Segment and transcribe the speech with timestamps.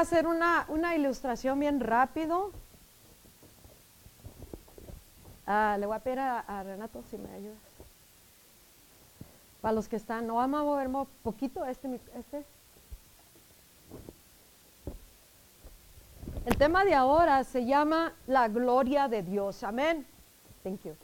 [0.00, 2.52] hacer una, una ilustración bien rápido.
[5.46, 7.58] Ah, le voy a pedir a, Renato si me ayudas.
[9.60, 10.88] Para los que están, no vamos a mover
[11.22, 12.44] poquito este, este.
[16.46, 19.62] El tema de ahora se llama la gloria de Dios.
[19.62, 20.06] Amén.
[20.62, 20.94] Thank you.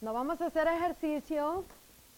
[0.00, 1.64] No vamos a hacer ejercicio.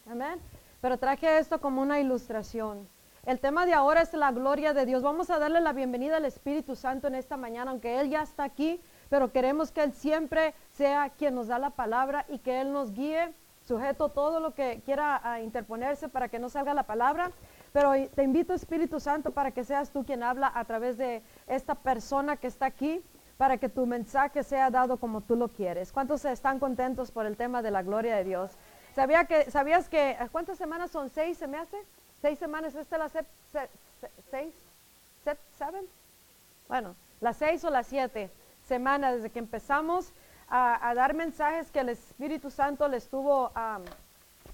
[0.08, 0.40] Amén.
[0.80, 2.86] Pero traje esto como una ilustración.
[3.27, 5.02] El tema de ahora es la gloria de Dios.
[5.02, 8.44] Vamos a darle la bienvenida al Espíritu Santo en esta mañana, aunque Él ya está
[8.44, 8.80] aquí,
[9.11, 12.93] pero queremos que Él siempre sea quien nos da la palabra y que Él nos
[12.93, 13.35] guíe,
[13.66, 17.32] sujeto todo lo que quiera ah, interponerse para que no salga la palabra.
[17.72, 21.74] Pero te invito, Espíritu Santo, para que seas tú quien habla a través de esta
[21.74, 23.02] persona que está aquí,
[23.38, 25.90] para que tu mensaje sea dado como tú lo quieres.
[25.90, 28.52] ¿Cuántos están contentos por el tema de la gloria de Dios?
[28.94, 31.11] ¿Sabía que, ¿Sabías que cuántas semanas son?
[31.11, 31.77] ¿Seis se me hace?
[32.27, 32.75] ¿Seis semanas?
[32.75, 34.53] ¿Esta es la sep- se- se- seis?
[35.25, 35.86] ¿Sep- ¿Seven?
[36.66, 38.33] Bueno, las seis o las siete
[38.64, 40.12] semanas desde que empezamos
[40.48, 43.52] a, dar mensajes que el Espíritu Santo le estuvo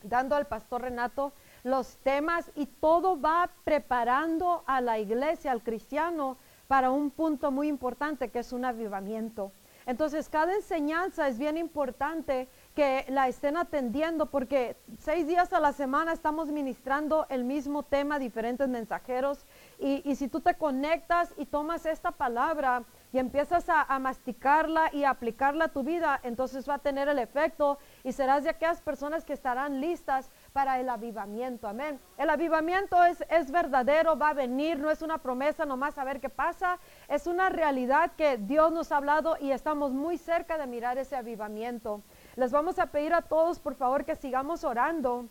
[0.03, 1.33] dando al pastor Renato,
[1.65, 6.37] los temas y todo va preparando a la iglesia, al cristiano,
[6.69, 9.51] para un punto muy importante que es un avivamiento.
[9.87, 15.73] Entonces, cada enseñanza es bien importante que la estén atendiendo porque seis días a la
[15.73, 19.47] semana estamos ministrando el mismo tema, diferentes mensajeros.
[19.79, 25.05] Y, y si tú te conectas y tomas esta palabra y empiezas a, masticarla y
[25.05, 28.81] a aplicarla a tu vida, entonces va a tener el efecto y serás de aquellas
[28.81, 31.69] personas que estarán listas para el avivamiento.
[31.69, 32.01] Amén.
[32.17, 36.21] El avivamiento es, es verdadero, va a venir, no es una promesa nomás a ver
[36.21, 36.79] qué pasa,
[37.09, 41.15] es una realidad que Dios nos ha hablado y estamos muy cerca de mirar ese
[41.15, 42.03] avivamiento.
[42.37, 45.27] Les vamos a pedir a todos, por favor, que sigamos orando,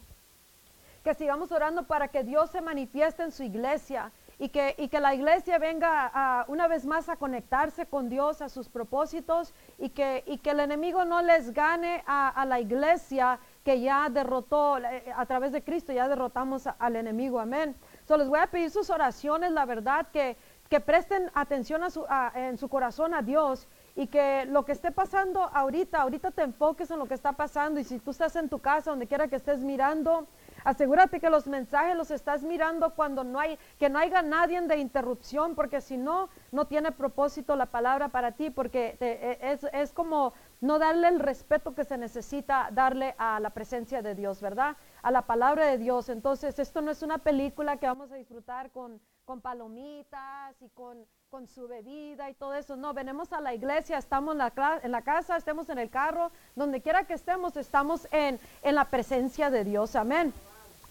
[1.03, 4.99] que sigamos orando para que Dios se manifieste en su iglesia y que, y que
[4.99, 9.89] la iglesia venga a- una vez más a conectarse con Dios, a sus propósitos y
[9.89, 14.77] que, y que el enemigo no les gane a, a la iglesia que ya derrotó
[14.77, 17.75] eh, a través de Cristo, ya derrotamos al enemigo, amén.
[18.07, 20.37] So, les voy a pedir sus oraciones, la verdad, que,
[20.69, 24.71] que presten atención a su, a- en su corazón a Dios y que lo que
[24.71, 28.35] esté pasando ahorita, ahorita te enfoques en lo que está pasando y si tú estás
[28.35, 30.27] en tu casa, donde quiera que estés mirando,
[30.63, 34.77] asegúrate que los mensajes los estás mirando cuando no hay, que no haya nadie de
[34.77, 39.63] interrupción, porque si no, no tiene propósito la palabra para ti, porque te- e- es,
[39.73, 44.41] es como no darle el respeto que se necesita darle a la presencia de Dios,
[44.41, 44.77] ¿verdad?
[45.01, 46.09] A la palabra de Dios.
[46.09, 51.05] Entonces, esto no es una película que vamos a disfrutar con, con palomitas y con,
[51.29, 52.75] con su bebida y todo eso.
[52.75, 57.03] No, venimos a la iglesia, estamos en la, casa, estemos en el carro, donde quiera
[57.05, 59.95] que estemos, estamos en, en la presencia de Dios.
[59.95, 60.33] Amén.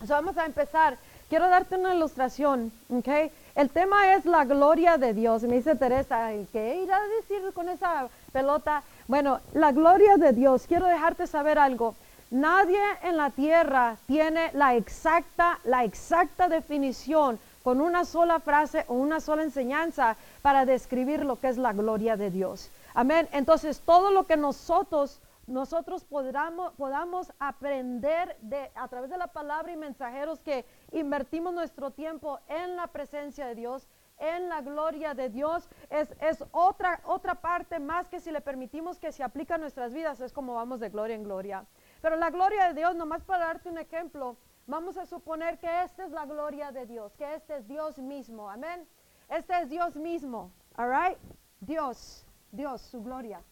[0.09, 0.97] Vamos a empezar.
[1.29, 3.31] Quiero darte una ilustración, ¿ok?
[3.55, 5.43] El tema es la gloria de Dios.
[5.43, 8.83] Me dice Teresa, "Ay, ¿qué irá a decir con esa pelota?
[9.07, 10.67] Bueno, la gloria de Dios.
[10.67, 11.95] Quiero dejarte saber algo.
[12.31, 17.39] Nadie en la tierra tiene la exacta, la exacta definición
[17.70, 22.16] con una sola frase o una sola enseñanza para describir lo que es la gloria
[22.16, 22.69] de Dios.
[22.94, 23.28] Amén.
[23.31, 29.70] Entonces, todo lo que nosotros nosotros podamos, podamos aprender de, a través de la palabra
[29.70, 33.87] y mensajeros que invertimos nuestro tiempo en la presencia de Dios,
[34.19, 38.98] en la gloria de Dios, es, es otra, otra parte más que si le permitimos
[38.98, 41.64] que se aplique a nuestras vidas, es como vamos de gloria en gloria.
[42.02, 44.37] Pero la gloria de Dios, nomás para darte un ejemplo,
[44.70, 48.48] vamos a suponer que esta es la gloria de Dios, que este es Dios mismo,
[48.48, 48.88] amén.
[49.28, 51.19] Este es Dios mismo, all right?
[51.60, 53.42] Dios, Dios, su gloria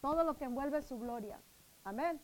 [0.00, 1.38] todo lo que envuelve su gloria.
[1.84, 2.20] Amén.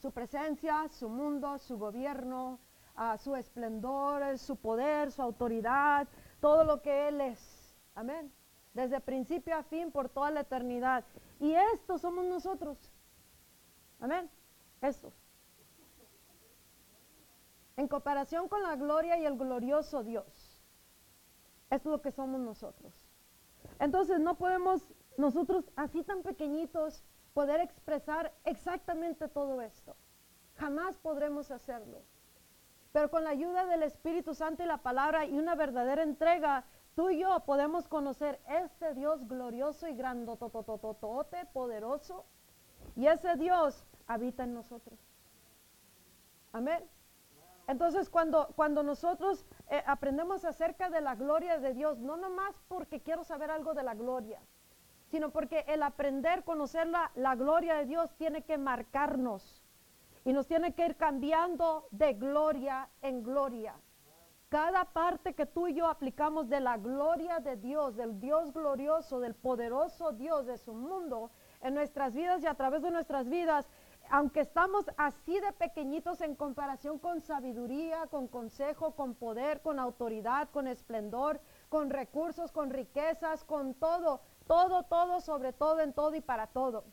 [0.00, 2.58] Su presencia, su mundo, su gobierno,
[2.96, 6.08] ah, su esplendor, su poder, su autoridad,
[6.40, 7.74] todo lo que Él es.
[7.94, 8.32] Amén.
[8.72, 11.04] Desde principio a fin, por toda la eternidad.
[11.38, 12.78] Y esto somos nosotros.
[14.00, 14.30] Amén.
[14.80, 15.12] Esto.
[17.76, 20.62] En comparación con la gloria y el glorioso Dios.
[21.70, 22.92] Es lo que somos nosotros.
[23.78, 29.96] Entonces no podemos nosotros así tan pequeñitos poder expresar exactamente todo esto.
[30.56, 32.02] Jamás podremos hacerlo.
[32.92, 36.64] Pero con la ayuda del Espíritu Santo y la palabra y una verdadera entrega,
[36.96, 42.24] tú y yo podemos conocer este Dios glorioso y grandototototote, poderoso.
[42.96, 44.98] Y ese Dios habita en nosotros.
[46.52, 46.84] Amén.
[47.70, 53.00] Entonces, cuando, cuando nosotros eh, aprendemos acerca de la gloria de Dios, no nomás porque
[53.00, 54.40] quiero saber algo de la gloria,
[55.06, 59.62] sino porque el aprender, conocer la, la gloria de Dios tiene que marcarnos
[60.24, 63.74] y nos tiene que ir cambiando de gloria en gloria.
[64.48, 69.20] cada parte que tú y yo aplicamos de la gloria de Dios, del Dios glorioso,
[69.20, 71.30] del poderoso Dios de su mundo,
[71.62, 73.68] en nuestras vidas y a través de nuestras vidas,
[74.10, 80.50] aunque estamos así de pequeñitos en comparación con sabiduría, con consejo, con poder, con autoridad,
[80.50, 86.20] con esplendor, con recursos, con riquezas, con todo, todo, todo, sobre todo, en todo y
[86.20, 86.84] para todo.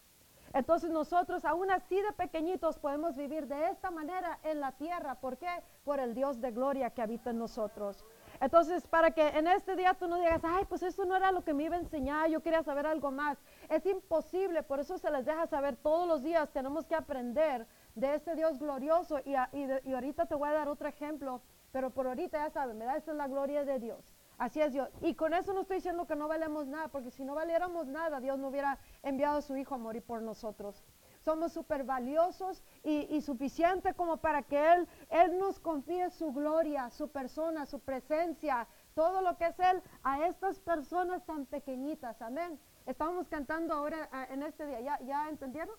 [0.53, 5.15] Entonces nosotros aún así de pequeñitos podemos vivir de esta manera en la tierra.
[5.15, 5.49] ¿Por qué?
[5.83, 8.05] Por el Dios de gloria que habita en nosotros.
[8.39, 11.43] Entonces, para que en este día tú no digas, ay, pues eso no era lo
[11.43, 13.37] que me iba a enseñar, yo quería saber algo más.
[13.69, 18.15] Es imposible, por eso se les deja saber todos los días, tenemos que aprender de
[18.15, 19.19] este Dios glorioso.
[19.25, 21.41] Y, y, ahorita te voy a dar otro ejemplo,
[21.71, 22.97] pero por ahorita ya saben, ¿verdad?
[22.97, 24.03] Esta es la gloria de Dios.
[24.37, 24.89] Así es Dios.
[25.01, 28.19] Y con eso no estoy diciendo que no valemos nada, porque si no valiéramos nada,
[28.19, 30.83] Dios no hubiera enviado a su Hijo a morir por nosotros.
[31.27, 36.89] Somos súper valiosos y, y, suficiente como para que Él, Él nos confíe su gloria,
[36.89, 42.21] su persona, su presencia, todo lo que es Él a estas personas tan pequeñitas.
[42.21, 42.57] Amén.
[42.85, 44.79] Estamos cantando ahora ah, en este día.
[44.79, 45.75] ¿Ya, ya entendieron?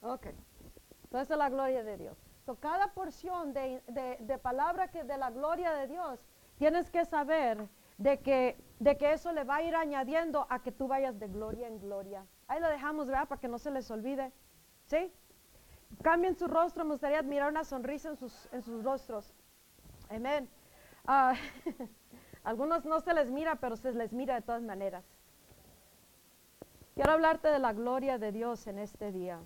[0.00, 0.28] Ok.
[1.04, 2.16] Entonces es la gloria de Dios.
[2.46, 6.24] So, cada porción de, de, de palabra que de la gloria de Dios
[6.56, 7.68] tienes que saber
[7.98, 11.28] de que, de que eso le va a ir añadiendo a que tú vayas de
[11.28, 12.24] gloria en gloria.
[12.48, 13.28] Ahí lo dejamos, ¿verdad?
[13.28, 14.32] Para que no se les olvide.
[14.86, 15.12] ¿Sí?
[16.02, 19.34] Cambien su rostro, me gustaría admirar una sonrisa en sus, en sus rostros.
[20.08, 20.48] Amén.
[21.06, 21.34] Ah,
[22.44, 25.04] algunos no se les mira, pero se les mira de todas maneras.
[26.94, 29.40] Quiero hablarte de la gloria de Dios en este día.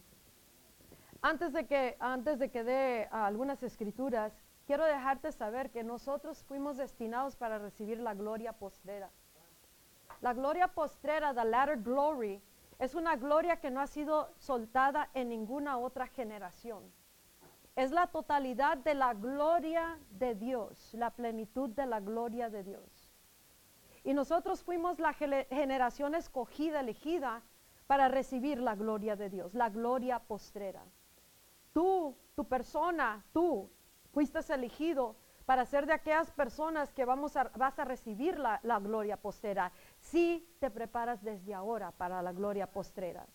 [1.21, 4.33] Antes de que, antes de que dé ah, algunas escrituras,
[4.67, 9.11] quiero dejarte saber que nosotros fuimos destinados para recibir la gloria postrera.
[10.21, 12.41] La gloria postrera, the latter glory,
[12.83, 16.83] es una gloria que no ha sido soltada en ninguna otra generación.
[17.77, 23.13] Es la totalidad de la gloria de Dios, la plenitud de la gloria de Dios.
[24.03, 27.43] Y nosotros fuimos la generación escogida, elegida,
[27.87, 30.83] para recibir la gloria de Dios, la gloria postrera.
[31.73, 33.71] Tú, tu persona, tú,
[34.13, 38.79] Fuiste elegido para ser de aquellas personas que vamos a, vas a recibir la, la
[38.79, 43.27] gloria postrera, si te preparas desde ahora para la gloria postrera.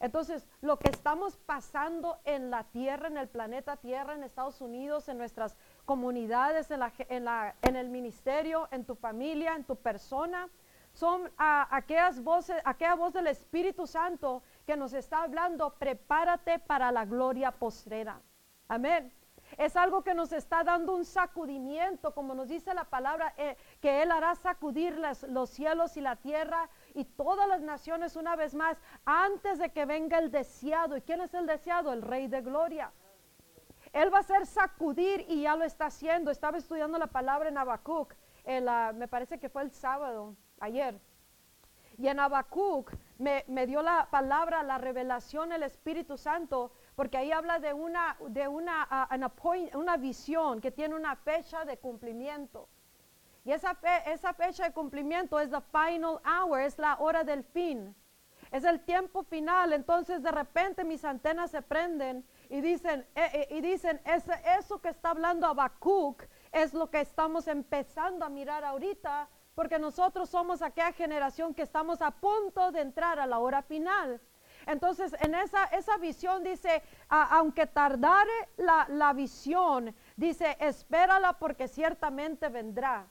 [0.00, 5.08] Entonces, lo que estamos pasando en la Tierra, en el planeta Tierra, en Estados Unidos,
[5.08, 10.48] en nuestras comunidades, en, la, en, el ministerio, en tu familia, en tu persona,
[10.92, 17.04] son aquellas voces, aquella voz del Espíritu Santo que nos está hablando, prepárate para la
[17.04, 18.20] gloria postrera.
[18.68, 19.12] Amén.
[19.56, 24.02] Es algo que nos está dando un sacudimiento, como nos dice la palabra, eh, que
[24.02, 28.76] Él hará sacudir los cielos y la tierra y todas las naciones una vez más
[29.04, 30.96] antes de que venga el deseado.
[30.96, 31.92] ¿Y quién es el deseado?
[31.92, 32.92] El Rey de Gloria.
[33.92, 36.30] Él va a hacer sacudir y ya lo está haciendo.
[36.30, 38.12] Estaba estudiando la palabra en Habacuc,
[38.44, 41.00] me parece que fue el sábado, ayer.
[41.96, 47.32] Y en Habacuc me, me dio la palabra, la revelación, el Espíritu Santo porque ahí
[47.32, 49.08] habla de una, de una,
[49.74, 52.68] una visión que tiene una fecha de cumplimiento.
[53.44, 53.76] Y esa,
[54.06, 57.94] esa fecha de cumplimiento es the final hour, es la hora del fin.
[58.50, 59.72] Es el tiempo final.
[59.72, 64.00] Entonces de repente mis antenas se prenden y dicen, eh, eh, y dicen
[64.58, 70.30] eso que está hablando Habacuc es lo que estamos empezando a mirar ahorita, porque nosotros
[70.30, 74.20] somos aquella generación que estamos a punto de entrar a la hora final.
[74.66, 82.48] Entonces, en esa, esa visión dice, aunque tardare la, la visión, dice, espérala porque ciertamente
[82.48, 83.06] vendrá.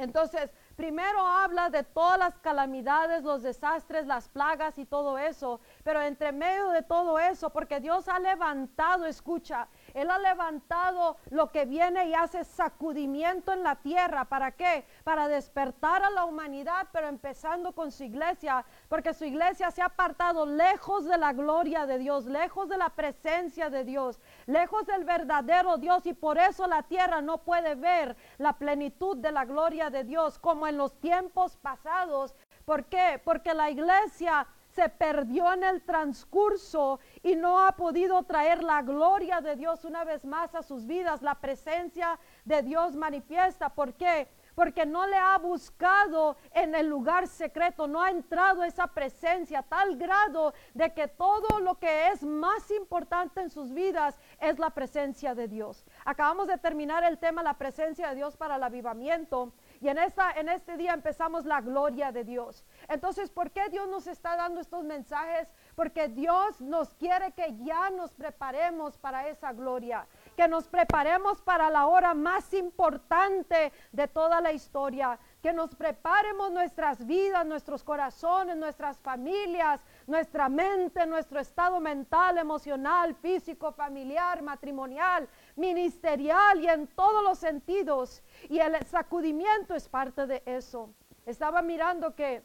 [0.00, 6.00] Entonces, primero habla de todas las calamidades, los desastres, las plagas y todo eso, pero
[6.00, 11.64] entre medio de todo eso, porque Dios ha levantado, escucha, él ha levantado lo que
[11.64, 14.24] viene y hace sacudimiento en la tierra.
[14.24, 14.84] ¿Para qué?
[15.04, 19.86] Para despertar a la humanidad, pero empezando con su iglesia, porque su iglesia se ha
[19.86, 25.04] apartado lejos de la gloria de Dios, lejos de la presencia de Dios, lejos del
[25.04, 29.90] verdadero Dios y por eso la tierra no puede ver la plenitud de la gloria
[29.90, 32.34] de Dios como en los tiempos pasados.
[32.64, 33.20] ¿Por qué?
[33.24, 34.46] Porque la iglesia
[34.80, 40.04] se perdió en el transcurso y no ha podido traer la gloria de Dios una
[40.04, 43.68] vez más a sus vidas, la presencia de Dios manifiesta.
[43.68, 44.26] ¿Por qué?
[44.54, 49.64] Porque no le ha buscado en el lugar secreto, no ha entrado esa presencia a
[49.64, 54.70] tal grado de que todo lo que es más importante en sus vidas es la
[54.70, 55.84] presencia de Dios.
[56.06, 60.32] Acabamos de terminar el tema la presencia de Dios para el avivamiento y en, esta,
[60.32, 62.64] en este día empezamos la gloria de Dios.
[62.88, 65.48] Entonces, ¿por qué Dios nos está dando estos mensajes?
[65.74, 70.06] Porque Dios nos quiere que ya nos preparemos para esa gloria
[70.40, 76.50] que nos preparemos para la hora más importante de toda la historia, que nos preparemos
[76.50, 85.28] nuestras vidas, nuestros corazones, nuestras familias, nuestra mente, nuestro estado mental, emocional, físico, familiar, matrimonial,
[85.56, 88.22] ministerial y en todos los sentidos.
[88.48, 90.92] Y el sacudimiento es parte de eso.
[91.24, 92.42] Estaba mirando que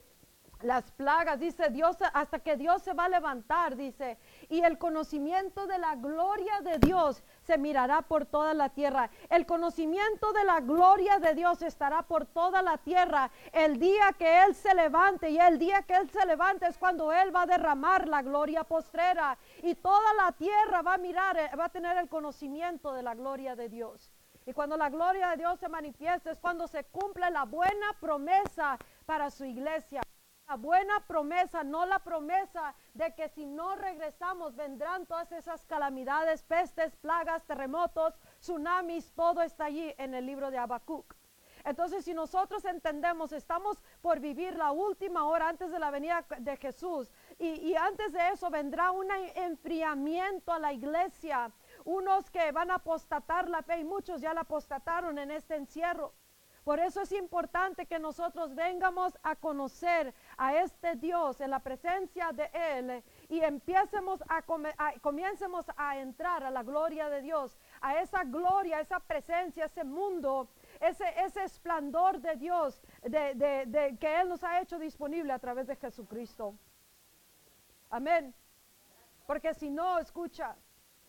[0.61, 4.17] las plagas, dice Dios, hasta que Dios se va a levantar, dice,
[4.49, 9.09] y el conocimiento de la gloria de Dios se mirará por toda la tierra.
[9.29, 14.43] El conocimiento de la gloria de Dios estará por toda la tierra el día que
[14.43, 17.45] Él se levante, y el día que Él se levante es cuando Él va a
[17.45, 21.97] derramar la gloria postrera, y toda la tierra va a mirar, eh, va a tener
[21.97, 24.11] el conocimiento de la gloria de Dios.
[24.45, 28.77] Y cuando la gloria de Dios se manifiesta es cuando se cumple la buena promesa
[29.05, 30.01] para su iglesia.
[30.47, 36.43] La buena promesa, no la promesa de que si no regresamos vendrán todas esas calamidades,
[36.43, 41.15] pestes, plagas, terremotos, tsunamis, todo está allí en el libro de Habacuc.
[41.63, 46.57] Entonces, si nosotros entendemos, estamos por vivir la última hora antes de la venida de
[46.57, 51.51] Jesús y, y antes de eso vendrá un enfriamiento a la iglesia,
[51.85, 56.13] unos que van a apostatar la fe y muchos ya la apostataron en este encierro.
[56.65, 62.31] Por eso es importante que nosotros vengamos a conocer a este Dios en la presencia
[62.31, 64.41] de Él y empiecemos a,
[64.99, 70.49] comiencemos a entrar a la gloria de Dios, a esa gloria, esa presencia, ese mundo,
[70.81, 75.67] ese, ese esplendor de Dios de, de, que Él nos ha hecho disponible a través
[75.67, 76.55] de Jesucristo.
[77.91, 78.33] Amén.
[79.27, 80.55] Porque si no, escucha,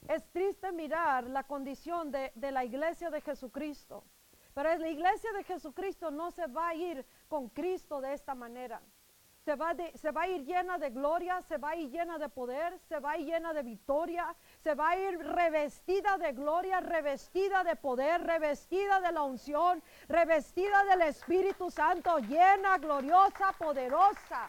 [0.06, 4.04] es triste mirar la condición de, de la iglesia de Jesucristo
[4.56, 8.80] pero la iglesia de Jesucristo no se va a ir con Cristo de esta manera.
[9.44, 12.30] Se va, se va, a ir llena de gloria, se va a ir llena de
[12.30, 16.80] poder, se va a ir llena de victoria, se va a ir revestida de gloria,
[16.80, 24.48] revestida de poder, revestida de la unción, revestida del Espíritu Santo, llena, gloriosa, poderosa.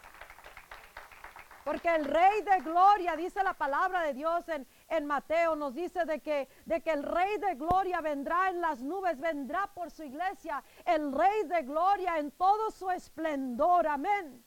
[1.65, 6.05] Porque el Rey de Gloria, dice la palabra de Dios en, en Mateo nos dice
[6.05, 10.03] de que, de que el Rey de Gloria vendrá en las nubes, vendrá por su
[10.03, 14.43] iglesia, el Rey de Gloria en todo su esplendor, amén.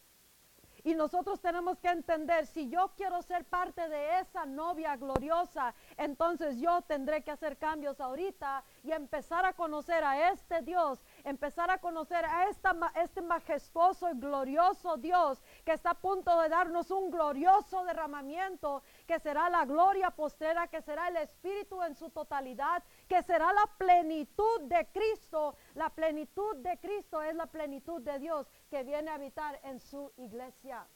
[0.82, 6.58] Y nosotros tenemos que entender, si yo quiero ser parte de esa novia gloriosa, entonces
[6.58, 11.78] yo tendré que hacer cambios ahorita y empezar a conocer a este Dios, empezar a
[11.78, 17.84] conocer a este majestuoso y glorioso Dios que está a punto de darnos un glorioso
[17.84, 23.52] derramamiento, que será la gloria postera, que será el Espíritu en su totalidad, que será
[23.52, 25.56] la plenitud de Cristo.
[25.74, 30.12] La plenitud de Cristo es la plenitud de Dios que viene a habitar en su
[30.16, 30.86] iglesia.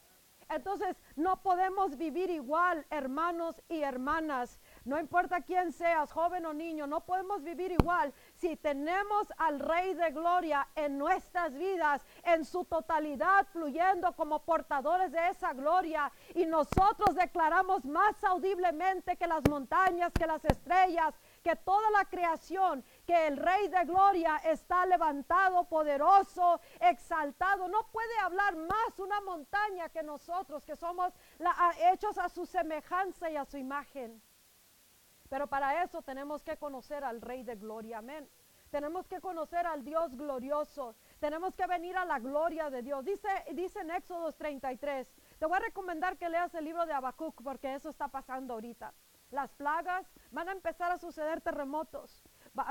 [0.49, 4.61] Entonces, no podemos vivir igual, hermanos y hermanas.
[4.85, 8.13] No importa quién seas, joven o niño, no podemos vivir igual
[8.45, 15.11] si tenemos al Rey de Gloria en nuestras vidas, en su totalidad, fluyendo como portadores
[15.13, 16.13] de esa gloria.
[16.35, 22.85] Y nosotros declaramos más audiblemente que las montañas, que las estrellas, que toda la creación,
[23.07, 27.67] que el Rey de Gloria está levantado, poderoso, exaltado.
[27.69, 31.15] No puede hablar más una montaña que nosotros, que somos
[31.91, 34.21] hechos a su semejanza y a su imagen.
[35.35, 38.31] Pero para eso tenemos que conocer al Rey de Gloria, amén.
[38.71, 40.95] Tenemos que conocer al Dios glorioso.
[41.19, 43.05] Tenemos que venir a la gloria de Dios.
[43.05, 45.13] Dice, dice en Éxodo 33.
[45.41, 48.95] Te voy a recomendar que leas el libro de Habacuc porque eso está pasando ahorita.
[49.33, 52.23] Las plagas van a empezar a suceder terremotos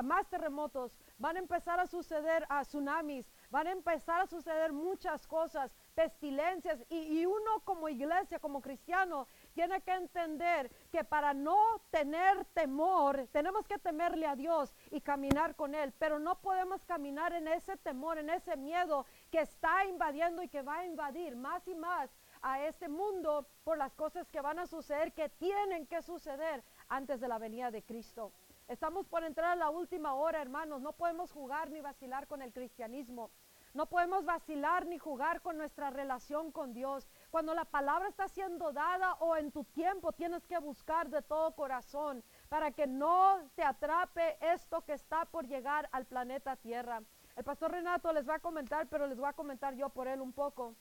[0.04, 5.28] más terremotos, van a empezar a suceder a tsunamis, van a empezar a suceder muchas
[5.28, 12.46] cosas, pestilencias, y, uno como iglesia, como cristiano, tiene que entender que para no tener
[12.54, 17.48] temor, tenemos que temerle a Dios y caminar con Él, pero no podemos caminar en
[17.48, 21.76] ese temor, en ese miedo que está invadiendo y que va a invadir más y
[21.76, 22.10] más
[22.42, 27.22] a este mundo por las cosas que van a suceder, que tienen que suceder antes
[27.22, 28.32] de la venida de Cristo.
[28.68, 30.82] Estamos por entrar a la última hora, hermanos.
[30.82, 33.30] No podemos jugar ni vacilar con el cristianismo.
[33.74, 37.08] No podemos vacilar ni jugar con nuestra relación con Dios.
[37.34, 41.56] Cuando la palabra está siendo dada o en tu tiempo tienes que buscar de todo
[41.56, 47.02] corazón para que no te atrape esto que está por llegar al planeta Tierra.
[47.36, 50.22] El pastor Renato les va a comentar, pero les voy a comentar yo por él
[50.22, 50.76] un poco.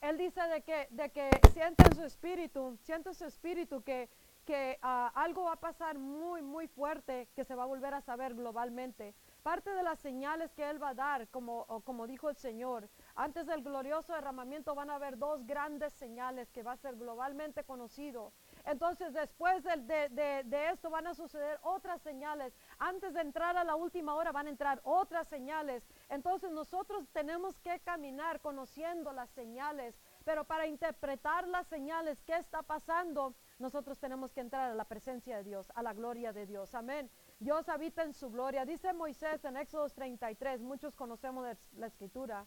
[0.00, 4.10] Él dice de que, de que siente en su espíritu, siente en su espíritu que
[4.48, 8.00] que ah, algo va a pasar muy, muy fuerte que se va a volver a
[8.00, 9.14] saber globalmente.
[9.42, 13.46] Parte de las señales que Él va a dar, como, como dijo el Señor, antes
[13.46, 18.32] del glorioso derramamiento van a haber dos grandes señales que va a ser globalmente conocido.
[18.64, 22.56] Entonces después de, esto van a suceder otras señales.
[22.78, 25.84] Antes de entrar a la última hora van a entrar otras señales.
[26.08, 30.00] Entonces nosotros tenemos que caminar conociendo las señales.
[30.24, 33.34] Pero para interpretar las señales, ¿qué está pasando?
[33.58, 36.72] Nosotros tenemos que entrar a la presencia de Dios, a la gloria de Dios.
[36.72, 37.10] Amén.
[37.40, 38.64] Dios habita en su gloria.
[38.64, 42.46] Dice Moisés en Éxodo 33, muchos conocemos la escritura.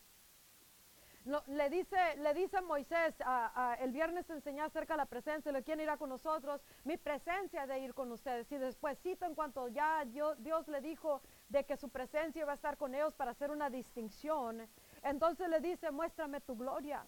[1.26, 5.62] Le dice, le dice Moisés, ah, ah, el viernes enseñé acerca de la presencia, le
[5.62, 8.52] quieren ir con nosotros, mi presencia de ir con ustedes.
[8.52, 12.54] Y después cito en cuanto ya Dios, Dios le dijo de que su presencia va
[12.54, 14.68] a estar con ellos para hacer una distinción.
[15.04, 17.06] Entonces le dice, muéstrame tu gloria.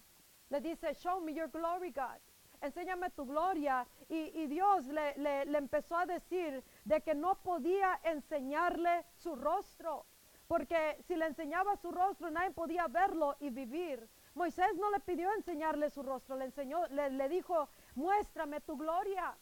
[0.48, 2.20] Le dice, show me your glory, God.
[2.60, 3.84] Enséñame tu gloria.
[4.08, 10.06] Y, Dios le- le empezó a decir de que no podía enseñarle su rostro
[10.46, 14.08] porque si le enseñaba su rostro nadie podía verlo y vivir.
[14.34, 19.36] Moisés no le pidió enseñarle su rostro, le enseñó, le, dijo, muéstrame tu gloria.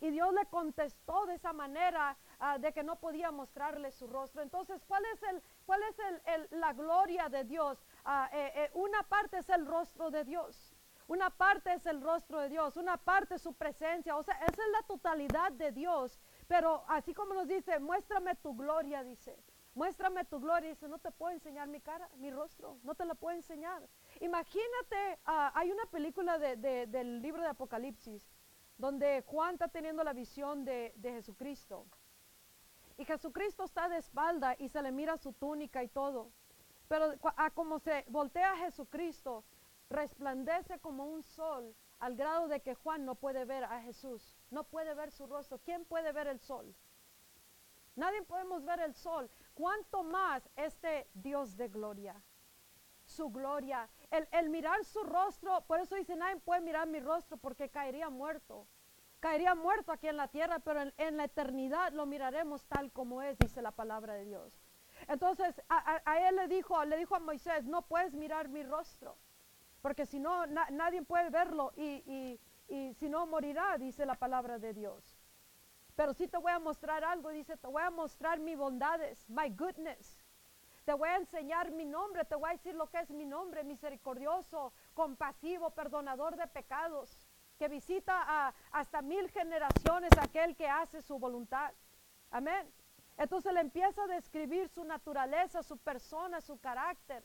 [0.00, 4.42] Y Dios le contestó de esa manera ah, de que no podía mostrarle su rostro.
[4.42, 7.84] Entonces, ¿cuál es, el, cuál es el- el- la gloria de Dios?
[8.04, 10.74] Ah, eh, eh, una parte es el rostro de Dios.
[11.06, 14.62] Una parte es el rostro de Dios, una parte es su presencia, o sea, esa
[14.62, 16.18] es la totalidad de Dios.
[16.48, 19.36] Pero así como nos dice, muéstrame tu gloria, dice.
[19.74, 20.68] Muéstrame tu gloria.
[20.70, 23.88] Dice, no te puedo enseñar mi cara, mi rostro, no te la puedo enseñar.
[24.20, 28.30] Imagínate, ah, hay una película de- de- del libro de Apocalipsis,
[28.76, 31.86] donde Juan está teniendo la visión de, de Jesucristo.
[32.98, 36.30] Y Jesucristo está de espalda y se le mira su túnica y todo.
[36.88, 39.44] Pero a como se voltea Jesucristo,
[39.88, 44.64] resplandece como un sol al grado de que Juan no puede ver a Jesús, no
[44.64, 45.58] puede ver su rostro.
[45.60, 46.74] ¿Quién puede ver el sol?
[47.96, 49.30] Nadie podemos ver el sol.
[49.54, 52.22] ¿Cuánto más este Dios de gloria?
[53.04, 53.88] Su gloria.
[54.10, 58.08] El, el mirar su rostro, por eso dice, nadie puede mirar mi rostro porque caería
[58.10, 58.66] muerto.
[59.20, 63.22] Caería muerto aquí en la tierra, pero en, en la eternidad lo miraremos tal como
[63.22, 64.52] es, dice la palabra de Dios.
[65.08, 69.16] Entonces a, a- él le dijo, le dijo a Moisés, no puedes mirar mi rostro,
[69.80, 74.14] porque si no, na- nadie puede verlo y, y- y si no morirá, dice la
[74.14, 75.11] palabra de Dios.
[76.02, 79.48] Pero sí te voy a mostrar algo, dice, te voy a mostrar mis bondades, my
[79.50, 80.16] goodness.
[80.84, 83.62] Te voy a enseñar mi nombre, te voy a decir lo que es mi nombre,
[83.62, 87.16] misericordioso, compasivo, perdonador de pecados,
[87.56, 91.72] que visita a, hasta mil generaciones aquel que hace su voluntad.
[92.32, 92.68] Amén.
[93.16, 97.22] Entonces le empieza a describir su naturaleza, su persona, su carácter.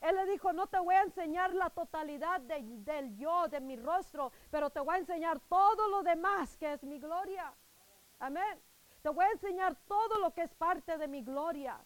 [0.00, 3.76] Él le dijo, no te voy a enseñar la totalidad de- del yo, de mi
[3.76, 7.54] rostro, pero te voy a enseñar todo lo demás que es mi gloria.
[8.18, 8.60] Amén.
[9.02, 11.78] Te voy a enseñar todo lo que es parte de mi gloria.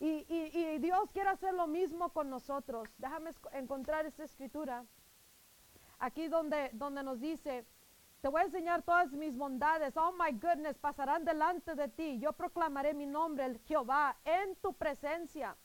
[0.00, 2.88] Y, y- y Dios quiere hacer lo mismo con nosotros.
[2.98, 4.84] Déjame encontrar esta escritura.
[5.98, 7.66] Aquí donde, donde nos dice,
[8.20, 9.96] te voy a enseñar todas mis bondades.
[9.96, 12.18] Oh my goodness, pasarán delante de ti.
[12.20, 15.56] Yo proclamaré mi nombre, el Jehová, en tu presencia.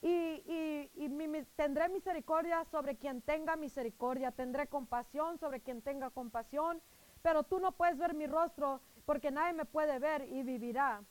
[0.00, 4.30] Y, y- y tendré misericordia sobre quien tenga misericordia.
[4.30, 6.80] Tendré compasión sobre quien tenga compasión.
[7.20, 11.02] Pero tú no puedes ver mi rostro porque nadie me puede ver y vivirá.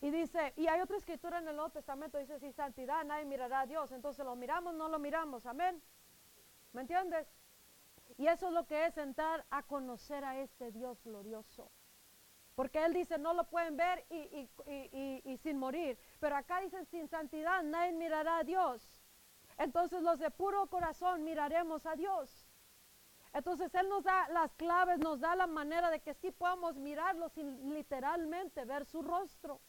[0.00, 3.60] Y dice, y hay otra escritura en el Nuevo Testamento, dice, sin santidad nadie mirará
[3.60, 3.90] a Dios.
[3.90, 5.44] Entonces lo miramos, no lo miramos.
[5.46, 5.82] Amén.
[6.72, 7.26] ¿Me entiendes?
[8.16, 11.70] Y eso es lo que es entrar a conocer a este Dios glorioso.
[12.54, 15.98] Porque Él dice, no lo pueden ver y, y- y- y- sin morir.
[16.20, 19.02] Pero acá dice, sin santidad nadie mirará a Dios.
[19.58, 22.47] Entonces los de puro corazón miraremos a Dios.
[23.38, 27.28] Entonces Él nos da las claves, nos da la manera de que sí podamos mirarlo
[27.28, 29.60] sin literalmente ver su rostro.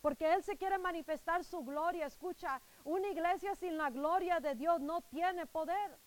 [0.00, 2.06] Porque Él se quiere manifestar su gloria.
[2.06, 5.98] Escucha, una iglesia sin la gloria de Dios no tiene poder.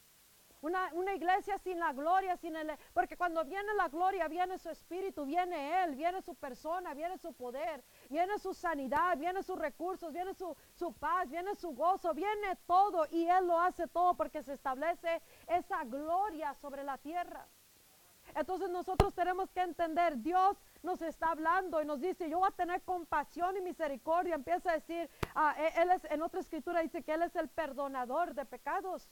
[0.62, 2.71] Una, una iglesia sin la gloria, sin el...
[2.91, 7.34] Porque cuando viene la gloria, viene su espíritu, viene Él, viene su persona, viene su
[7.34, 12.55] poder, viene su sanidad, viene sus recursos, viene su, su paz, viene su gozo, viene
[12.65, 17.47] todo y Él lo hace todo porque se establece esa gloria sobre la tierra.
[18.35, 22.55] Entonces nosotros tenemos que entender, Dios nos está hablando y nos dice, yo voy a
[22.55, 24.35] tener compasión y misericordia.
[24.35, 27.47] Empieza a decir, ah, e- Él es, en otra escritura dice que Él es el
[27.49, 29.09] perdonador de pecados.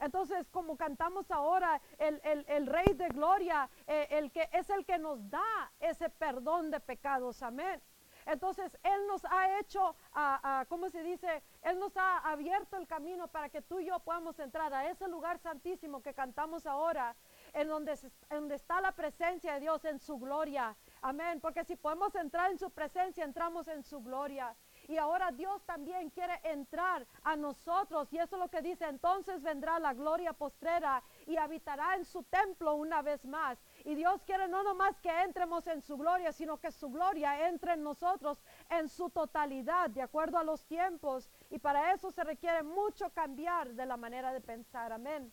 [0.00, 4.84] Entonces, como cantamos ahora, el, el- el Rey de Gloria, eh, el que es el
[4.84, 7.80] que nos da ese perdón de pecados, amén.
[8.28, 11.42] Entonces, Él nos ha hecho, ah, ¿cómo se dice?
[11.62, 15.08] Él nos ha abierto el camino para que tú y yo podamos entrar a ese
[15.08, 17.16] lugar santísimo que cantamos ahora,
[17.54, 20.76] en donde, en donde está la presencia de Dios en su gloria.
[21.00, 21.40] Amén.
[21.40, 24.54] Porque si podemos entrar en su presencia, entramos en su gloria.
[24.88, 28.12] Y ahora Dios también quiere entrar a nosotros.
[28.12, 32.22] Y eso es lo que dice, entonces vendrá la gloria postrera y habitará en su
[32.24, 33.58] templo una vez más.
[33.88, 37.72] Y Dios quiere no nomás que entremos en su gloria, sino que su gloria entre
[37.72, 41.30] en nosotros en su totalidad, de acuerdo a los tiempos.
[41.48, 44.92] Y para eso se requiere mucho cambiar de la manera de pensar.
[44.92, 45.32] Amén.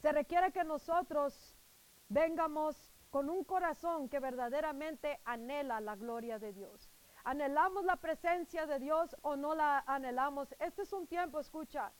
[0.00, 1.56] Se requiere que nosotros
[2.08, 6.88] vengamos con un corazón que verdaderamente anhela la gloria de Dios.
[7.24, 10.54] ¿Anhelamos la presencia de Dios o no la anhelamos?
[10.60, 11.90] Este es un tiempo, escucha,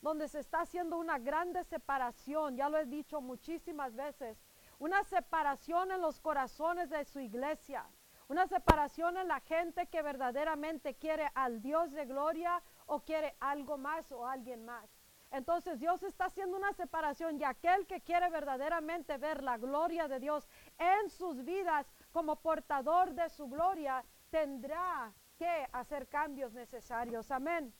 [0.00, 4.38] donde se está haciendo una grande separación, ya lo he dicho muchísimas veces,
[4.80, 7.86] una separación en los corazones de su iglesia,
[8.28, 13.78] una separación en la gente que verdaderamente quiere al Dios de gloria o quiere algo
[13.78, 14.90] más o alguien más.
[15.30, 20.18] Entonces Dios está haciendo una separación y aquel que quiere verdaderamente ver la gloria de
[20.18, 27.30] Dios en sus vidas como portador de su gloria, tendrá que hacer cambios necesarios.
[27.30, 27.72] Amén.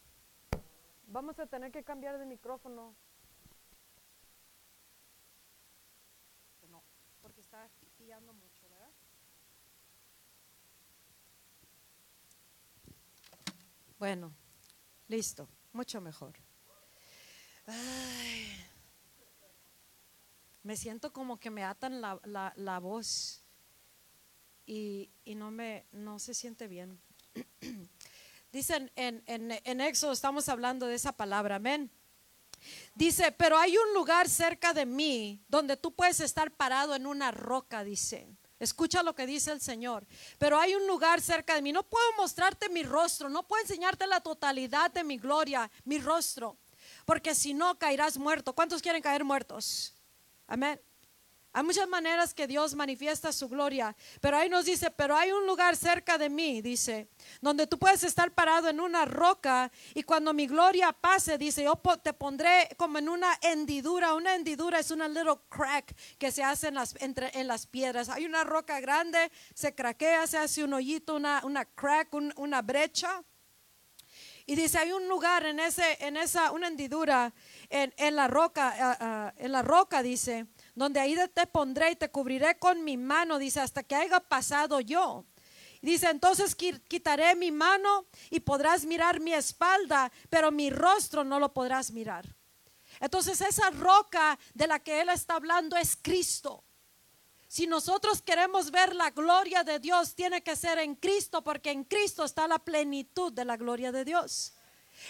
[1.06, 2.94] Vamos a tener que cambiar de micrófono.
[6.68, 6.84] No,
[7.20, 8.90] porque está guiando mucho, ¿verdad?
[14.00, 14.34] Bueno,
[15.08, 16.32] listo, mucho mejor.
[17.66, 18.46] Ay,
[20.62, 23.44] me siento como que me atan la, la, la voz
[24.64, 26.98] y, y, no, me, no se siente bien.
[28.52, 31.90] Dicen en, en, en Éxodo, estamos hablando de esa palabra, amén.
[32.94, 37.32] Dice, pero hay un lugar cerca de mí donde tú puedes estar parado en una
[37.32, 38.34] roca, dice.
[38.60, 40.06] Escucha lo que dice el Señor.
[40.38, 41.72] Pero hay un lugar cerca de mí.
[41.72, 46.58] No puedo mostrarte mi rostro, no puedo enseñarte la totalidad de mi gloria, mi rostro,
[47.06, 48.52] porque si no caerás muerto.
[48.52, 49.94] ¿Cuántos quieren caer muertos?
[50.46, 50.80] Amén.
[51.52, 55.46] Hay muchas maneras que Dios manifiesta su gloria, pero ahí nos dice, pero hay un
[55.46, 57.08] lugar cerca de mí, dice,
[57.40, 61.74] donde tú puedes estar parado en una roca y cuando mi gloria pase, dice, yo
[62.02, 64.14] te pondré como en una hendidura.
[64.14, 68.08] Una hendidura es una little crack que se hace en las, en las piedras.
[68.08, 73.24] Hay una roca grande, se craquea, se hace un hoyito, una, una crack, una brecha.
[74.46, 77.32] Y dice, hay un lugar en, ese, en esa, una hendidura
[77.68, 80.46] en, en la roca, uh, en la roca, dice,
[80.80, 84.80] donde ahí te pondré y te cubriré con mi mano, dice, hasta que haya pasado
[84.80, 85.26] yo.
[85.82, 91.52] Dice, entonces quitaré mi mano y podrás mirar mi espalda, pero mi rostro no lo
[91.52, 92.24] podrás mirar.
[92.98, 96.64] Entonces esa roca de la que él está hablando es Cristo.
[97.46, 101.84] Si nosotros queremos ver la gloria de Dios, tiene que ser en Cristo, porque en
[101.84, 104.54] Cristo está la plenitud de la gloria de Dios.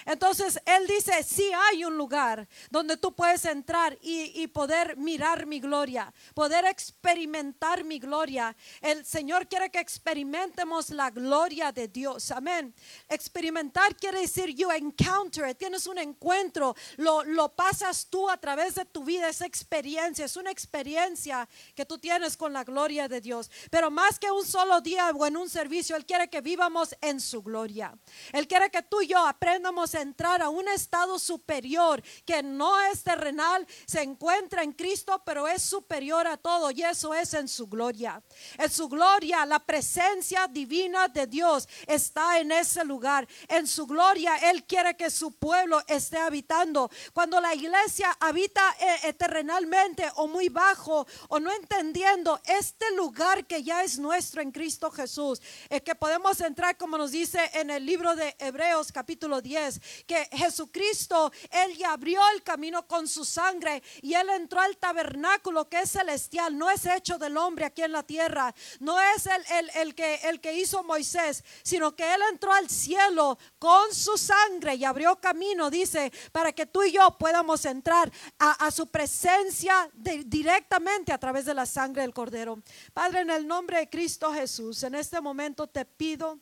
[0.04, 5.46] Entonces Él dice, sí hay un lugar donde tú puedes entrar y, y, poder mirar
[5.46, 8.56] mi gloria, poder experimentar mi gloria.
[8.80, 12.30] El Señor quiere que experimentemos la gloria de Dios.
[12.30, 12.74] Amén.
[13.08, 18.74] Experimentar quiere decir you encounter it, tienes un encuentro, lo, lo pasas tú a través
[18.74, 23.20] de tu vida, esa experiencia, es una experiencia que tú tienes con la gloria de
[23.20, 23.50] Dios.
[23.70, 27.20] Pero más que un solo día o en un servicio, Él quiere que vivamos en
[27.20, 27.96] su gloria.
[28.32, 33.02] Él quiere que tú y yo aprendamos entrar a un estado superior que no es
[33.02, 37.66] terrenal, se encuentra en Cristo, pero es superior a todo y eso es en su
[37.66, 38.22] gloria.
[38.58, 43.26] En su gloria, la presencia divina de Dios está en ese lugar.
[43.48, 46.90] En su gloria, Él quiere que su pueblo esté habitando.
[47.12, 53.62] Cuando la iglesia habita eh, terrenalmente o muy bajo o no entendiendo este lugar que
[53.62, 57.84] ya es nuestro en Cristo Jesús, es que podemos entrar como nos dice en el
[57.84, 59.69] libro de Hebreos capítulo 10,
[60.06, 65.68] que Jesucristo, Él ya abrió el camino con su sangre y Él entró al tabernáculo
[65.68, 69.44] que es celestial, no es hecho del hombre aquí en la tierra, no es el,
[69.58, 74.16] el, el, que, el que hizo Moisés, sino que Él entró al cielo con su
[74.16, 79.90] sangre y abrió camino, dice, para que tú y yo podamos entrar a, su presencia
[79.94, 82.62] directamente a través de la sangre del Cordero.
[82.92, 86.38] Padre, en el nombre de Cristo Jesús, en este momento te pido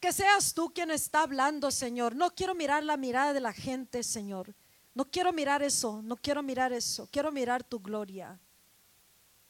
[0.00, 2.14] que seas tú quien está hablando, Señor.
[2.14, 4.54] No quiero mirar la mirada de la gente, Señor.
[4.94, 7.08] No quiero mirar eso, no quiero mirar eso.
[7.10, 8.38] Quiero mirar tu gloria.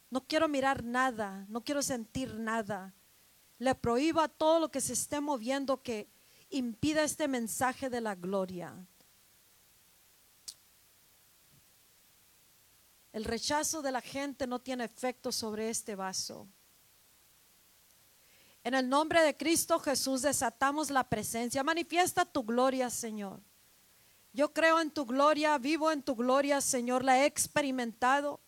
[0.09, 2.93] No quiero mirar nada, no quiero sentir nada.
[3.59, 6.07] Le prohíbo a todo lo que se esté moviendo que
[6.49, 8.73] impida este mensaje de la gloria.
[13.11, 16.47] El rechazo de la gente no tiene efecto sobre este vaso.
[18.63, 21.63] En el nombre de Cristo Jesús desatamos la presencia.
[21.63, 23.41] Manifiesta tu gloria, Señor.
[24.33, 28.39] Yo creo en tu gloria, vivo en tu gloria, Señor, la he experimentado.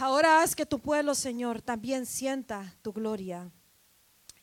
[0.00, 3.50] Ahora haz que tu pueblo, Señor, también sienta tu gloria.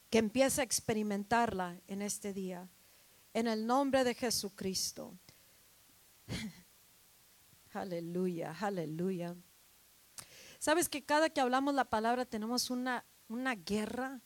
[0.09, 2.69] que empiece a experimentarla en este día.
[3.33, 5.17] En el nombre de Jesucristo.
[7.73, 9.35] aleluya, aleluya.
[10.59, 14.21] ¿Sabes que cada que hablamos la palabra tenemos una, una guerra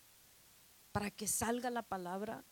[0.91, 2.43] para que salga la palabra?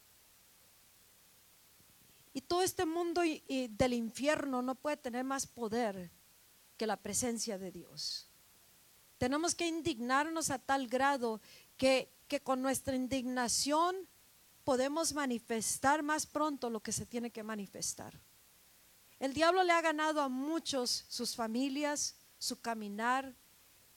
[2.34, 6.12] Y todo este mundo del infierno no puede tener más poder
[6.78, 8.30] que la presencia de Dios.
[9.18, 11.40] Tenemos que indignarnos a tal grado
[11.78, 13.96] que, que con nuestra indignación
[14.66, 18.20] podemos manifestar más pronto lo que se tiene que manifestar.
[19.20, 23.34] El diablo le ha ganado a muchos sus familias, su caminar,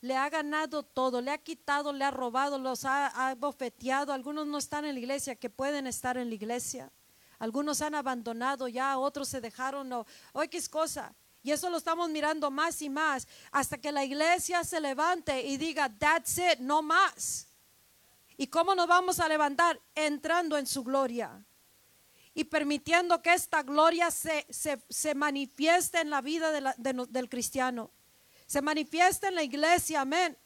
[0.00, 4.12] le ha ganado todo, le ha quitado, le ha robado, los ha, ha, bofeteado.
[4.12, 6.92] Algunos no están en la iglesia que pueden estar en la iglesia.
[7.38, 11.14] Algunos han abandonado ya, otros se dejaron, o, oye, ¿qué cosa?
[11.42, 15.56] Y eso lo estamos mirando más y más hasta que la iglesia se levante y
[15.56, 17.46] diga, that's it, no más.
[18.37, 19.80] ¿Y cómo nos vamos a levantar?
[19.94, 21.44] Entrando en su gloria
[22.34, 27.90] y permitiendo que esta gloria se, se, manifieste en la vida del cristiano.
[28.48, 30.37] Se manifieste en la iglesia, amén.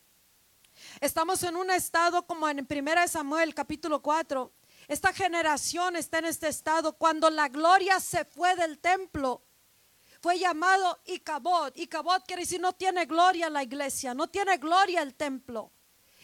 [1.01, 4.53] Estamos en un estado como en 1 Samuel capítulo 4
[4.89, 6.95] esta generación está en este estado.
[6.95, 9.43] Cuando la gloria se fue del templo,
[10.21, 11.73] fue llamado Icabod.
[11.77, 15.73] Icabod quiere decir no tiene gloria la iglesia, no tiene gloria el templo.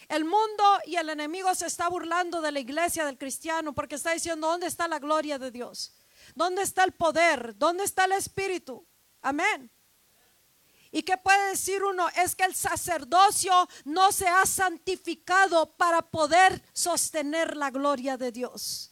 [0.07, 4.11] El mundo y el enemigo se está burlando de la iglesia del cristiano porque está
[4.11, 5.93] diciendo, ¿dónde está la gloria de Dios?
[6.35, 7.57] ¿Dónde está el poder?
[7.57, 8.85] ¿Dónde está el espíritu?
[9.21, 9.69] Amén.
[10.91, 12.07] ¿Y qué puede decir uno?
[12.15, 13.53] Es que el sacerdocio
[13.85, 18.91] no se ha santificado para poder sostener la gloria de Dios.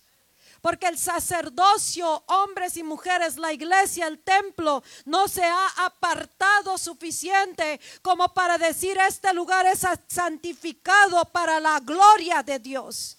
[0.62, 7.80] Porque el sacerdocio, hombres y mujeres, la iglesia, el templo, no se ha apartado suficiente
[8.02, 13.18] como para decir este lugar es santificado para la gloria de Dios.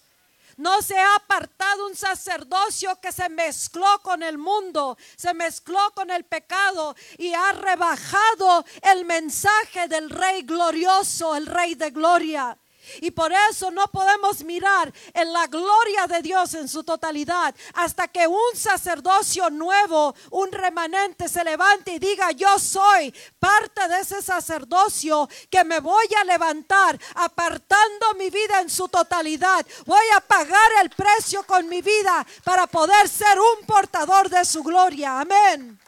[0.59, 6.11] No se ha apartado un sacerdocio que se mezcló con el mundo, se mezcló con
[6.11, 12.57] el pecado y ha rebajado el mensaje del Rey glorioso, el Rey de gloria.
[13.01, 18.07] Y por eso no podemos mirar en la gloria de Dios en su totalidad hasta
[18.07, 24.21] que un sacerdocio nuevo, un remanente se levante y diga, yo soy parte de ese
[24.21, 29.65] sacerdocio que me voy a levantar apartando mi vida en su totalidad.
[29.85, 34.63] Voy a pagar el precio con mi vida para poder ser un portador de su
[34.63, 35.19] gloria.
[35.19, 35.79] Amén.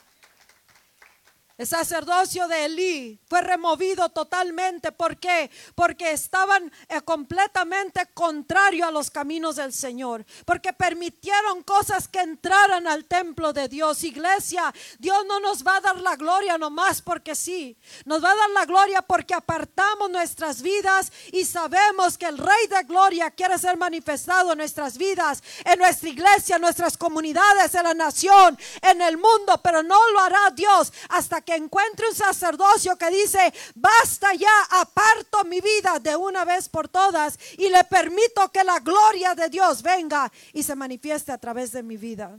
[1.62, 4.91] El sacerdocio de Elí fue removido totalmente.
[4.91, 5.52] ¿Por qué?
[5.76, 10.26] Porque estaban eh, completamente contrario a los caminos del Señor.
[10.43, 14.04] Porque permitieron cosas que entraran al templo de Dios.
[14.04, 17.78] Iglesia, Dios no nos va a dar la gloria nomás porque sí.
[18.06, 22.67] Nos va a dar la gloria porque apartamos nuestras vidas y sabemos que el Rey
[22.71, 27.84] de Gloria quiere ser manifestado en nuestras vidas, en nuestra iglesia, en nuestras comunidades, en
[27.84, 29.62] la nación, en el mundo.
[29.62, 35.43] Pero no lo hará Dios hasta que encuentre un sacerdocio que dice, basta ya, aparto
[35.43, 39.81] mi vida de una vez por todas y le permito que la gloria de Dios
[39.81, 42.37] venga y se manifieste a través de mi vida.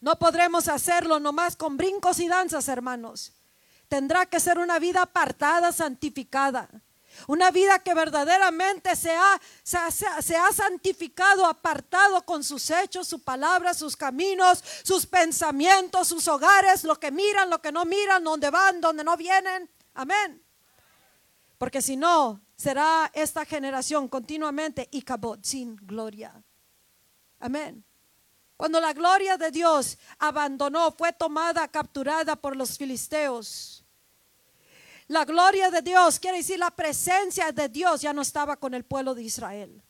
[0.00, 3.32] No podremos hacerlo nomás con brincos y danzas, hermanos.
[3.88, 6.68] Tendrá que ser una vida apartada, santificada.
[7.26, 13.74] Una vida que verdaderamente se ha, se, ha, santificado, apartado con sus hechos, su palabra,
[13.74, 18.80] sus caminos, sus pensamientos, sus hogares, lo que miran, lo que no miran, donde van,
[18.80, 19.70] donde no vienen.
[19.94, 20.42] Amén.
[21.58, 25.04] Porque si no, será esta generación continuamente y
[25.42, 26.42] sin gloria.
[27.38, 27.84] Amén.
[28.56, 33.81] Cuando la gloria de Dios abandonó, fue tomada, capturada por los filisteos
[35.12, 38.84] la gloria de Dios, quiere decir la presencia de Dios ya no estaba con el
[38.84, 39.82] pueblo de Israel.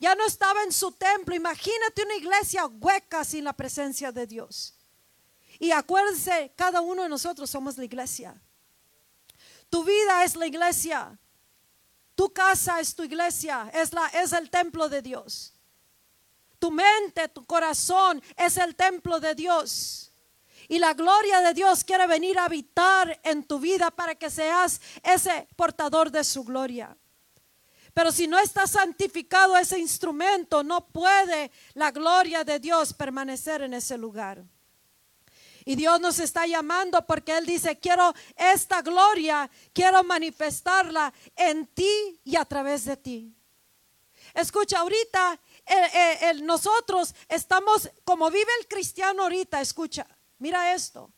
[0.00, 1.34] Ya no estaba en su templo.
[1.34, 4.74] Imagínate una iglesia hueca sin la presencia de Dios.
[5.58, 8.40] Y acuérdense, cada uno de nosotros somos la iglesia.
[9.68, 11.18] Tu vida es la iglesia.
[12.14, 15.52] Tu casa es tu iglesia, es, la, es el templo de Dios.
[16.58, 20.07] Tu mente, tu corazón es el templo de Dios.
[20.68, 24.80] Y la gloria de Dios quiere venir a habitar en tu vida para que seas
[25.02, 26.94] ese portador de su gloria.
[27.94, 33.74] Pero si no está santificado ese instrumento, no puede la gloria de Dios permanecer en
[33.74, 34.44] ese lugar.
[35.64, 42.20] Y Dios nos está llamando porque Él dice, quiero esta gloria, quiero manifestarla en ti
[42.24, 43.34] y a través de ti.
[44.34, 45.40] Escucha, ahorita
[46.42, 50.06] nosotros estamos, como vive el cristiano ahorita, escucha,
[50.38, 51.12] Mira esto.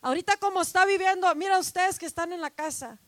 [0.00, 2.98] Ahorita como está viviendo, mira ustedes que están en la casa.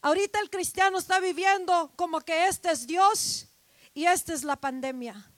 [0.00, 3.48] Ahorita el cristiano está viviendo como que este es Dios
[3.94, 5.32] y esta es la pandemia.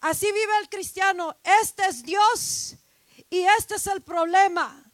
[0.00, 1.36] Así vive el cristiano.
[1.62, 2.76] Este es Dios
[3.28, 4.90] y este es el problema.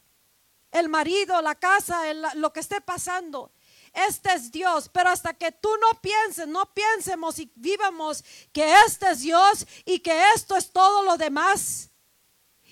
[0.73, 3.53] El marido, la casa, lo que esté pasando.
[3.97, 9.11] Este es Dios, pero hasta que tú no pienses, no piensemos y vivamos que este
[9.11, 11.91] es Dios y que esto es todo lo demás,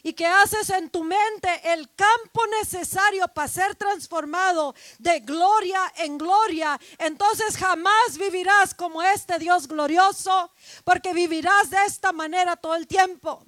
[0.03, 6.19] y que haces en tu mente el campo necesario para ser transformado de gloria en
[6.19, 10.53] gloria, entonces jamás vivirás como este Dios glorioso,
[10.85, 13.47] porque vivirás de esta manera todo el tiempo.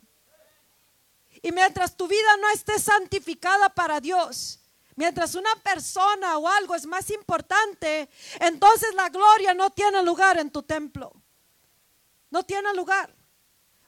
[1.42, 4.60] Y mientras tu vida no esté santificada para Dios,
[4.96, 8.08] mientras una persona o algo es más importante,
[8.40, 11.12] entonces la gloria no tiene lugar en tu templo.
[12.30, 13.14] No tiene lugar.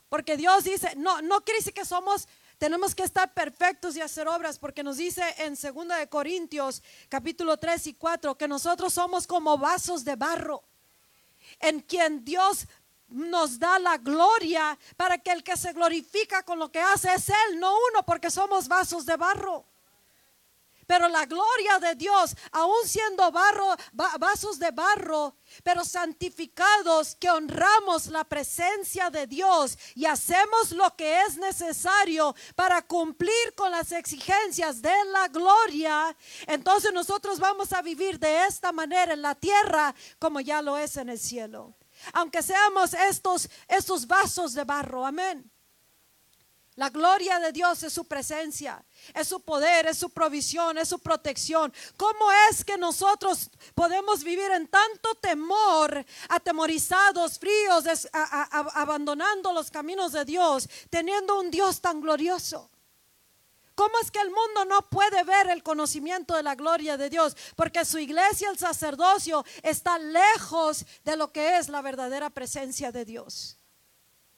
[0.08, 4.28] Porque Dios dice, no, no quiere decir que somos, tenemos que estar perfectos y hacer
[4.28, 9.26] obras, porque nos dice en 2 de Corintios, capítulo 3 y 4, que nosotros somos
[9.26, 10.62] como vasos de barro,
[11.60, 12.66] en quien Dios
[13.08, 17.28] nos da la gloria para que el que se glorifica con lo que hace es
[17.28, 19.64] Él, no uno, porque somos vasos de barro.
[20.88, 27.30] Pero la gloria de Dios, aún siendo barro, va- vasos de barro, pero santificados, que
[27.30, 33.92] honramos la presencia de Dios y hacemos lo que es necesario para cumplir con las
[33.92, 39.94] exigencias de la gloria, entonces nosotros vamos a vivir de esta manera en la tierra
[40.18, 41.76] como ya lo es en el cielo.
[42.14, 45.50] Aunque seamos estos, estos vasos de barro, amén.
[46.78, 51.00] La gloria de Dios es su presencia, es su poder, es su provisión, es su
[51.00, 51.74] protección.
[51.96, 60.24] ¿Cómo es que nosotros podemos vivir en tanto temor, atemorizados, fríos, abandonando los caminos de
[60.24, 62.70] Dios, teniendo un Dios tan glorioso?
[63.74, 67.36] ¿Cómo es que el mundo no puede ver el conocimiento de la gloria de Dios?
[67.56, 73.04] Porque su iglesia, el sacerdocio, está lejos de lo que es la verdadera presencia de
[73.04, 73.57] Dios.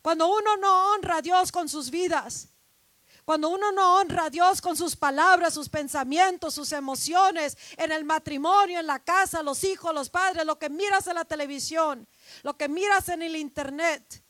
[0.02, 2.48] Cuando uno no honra a Dios con sus vidas,
[3.24, 8.04] cuando uno no honra a Dios con sus palabras, sus pensamientos, sus emociones, en el
[8.04, 12.08] matrimonio, en la casa, los hijos, los padres, lo que miras en la televisión,
[12.42, 14.24] lo que miras en el internet,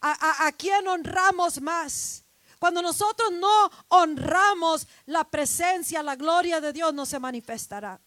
[0.00, 2.24] ¿a, quién honramos más?
[2.58, 8.00] Cuando nosotros no honramos la presencia, la gloria de Dios no se manifestará.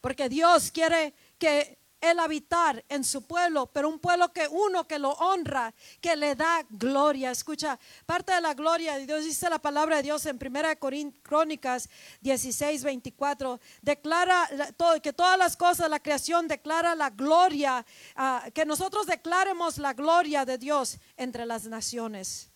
[0.00, 4.98] Porque Dios quiere que Él habitar en su pueblo, pero un pueblo que uno que
[4.98, 7.30] lo honra, que le da gloria.
[7.30, 11.88] Escucha, parte de la gloria de Dios, dice la palabra de Dios en 1 Crónicas
[12.20, 14.48] 16, 24, declara
[15.02, 17.86] que todas las cosas, la creación declara la gloria,
[18.16, 22.51] ah, que nosotros declaremos la gloria de Dios entre las naciones.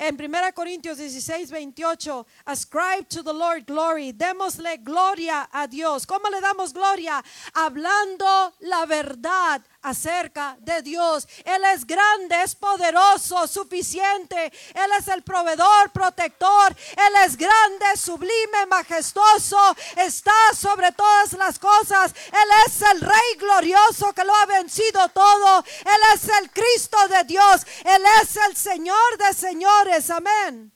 [0.00, 6.06] En 1 Corintios 16, 28, ascribe to the Lord glory, démosle gloria a Dios.
[6.06, 7.20] ¿Cómo le damos gloria?
[7.52, 11.26] Hablando la verdad acerca de Dios.
[11.44, 14.52] Él es grande, es poderoso, suficiente.
[14.74, 16.76] Él es el proveedor, protector.
[16.92, 19.58] Él es grande, sublime, majestuoso.
[19.96, 22.12] Está sobre todas las cosas.
[22.26, 25.64] Él es el Rey glorioso que lo ha vencido todo.
[25.80, 27.66] Él es el Cristo de Dios.
[27.84, 30.10] Él es el Señor de señores.
[30.10, 30.72] Amén.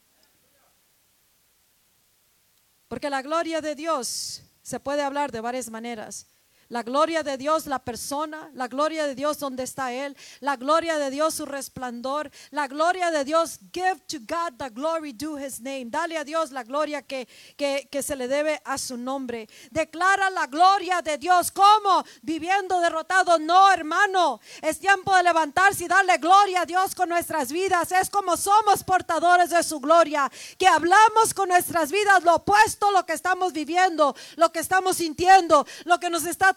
[2.88, 6.26] Porque la gloria de Dios se puede hablar de varias maneras.
[6.72, 10.96] La gloria de Dios, la persona, la gloria de Dios donde está Él, la gloria
[10.96, 15.60] de Dios, su resplandor, la gloria de Dios, give to God the glory due His
[15.60, 15.90] name.
[15.90, 19.50] Dale a Dios la gloria que, que, que se le debe a su nombre.
[19.70, 23.38] Declara la gloria de Dios como viviendo derrotado.
[23.38, 27.92] No, hermano, es tiempo de levantarse y darle gloria a Dios con nuestras vidas.
[27.92, 32.92] Es como somos portadores de su gloria, que hablamos con nuestras vidas lo opuesto, a
[32.92, 36.54] lo que estamos viviendo, lo que estamos sintiendo, lo que nos está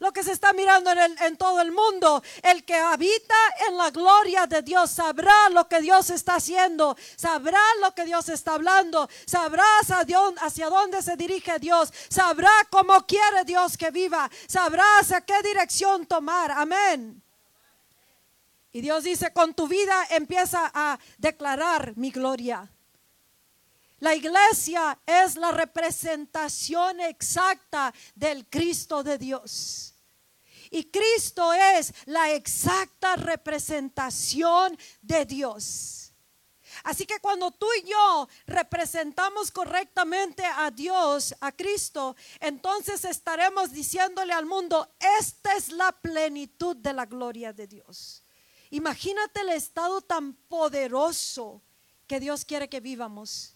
[0.00, 2.22] lo que se está mirando en, el- en todo el mundo.
[2.42, 3.34] El que habita
[3.68, 8.28] en la gloria de Dios sabrá lo que Dios está haciendo, sabrá lo que Dios
[8.28, 13.90] está hablando, sabrá hacia dónde, hacia dónde se dirige Dios, sabrá cómo quiere Dios que
[13.90, 16.50] viva, sabrá hacia qué dirección tomar.
[16.50, 17.22] Amén.
[18.72, 22.68] Y Dios dice, con tu vida empieza a declarar mi gloria.
[24.00, 29.94] La iglesia es la representación exacta del Cristo de Dios.
[30.70, 36.12] Y Cristo es la exacta representación de Dios.
[36.82, 44.32] Así que cuando tú y yo representamos correctamente a Dios, a Cristo, entonces estaremos diciéndole
[44.32, 48.22] al mundo, esta es la plenitud de la gloria de Dios.
[48.70, 51.62] Imagínate el estado tan poderoso
[52.08, 53.53] que Dios quiere que vivamos.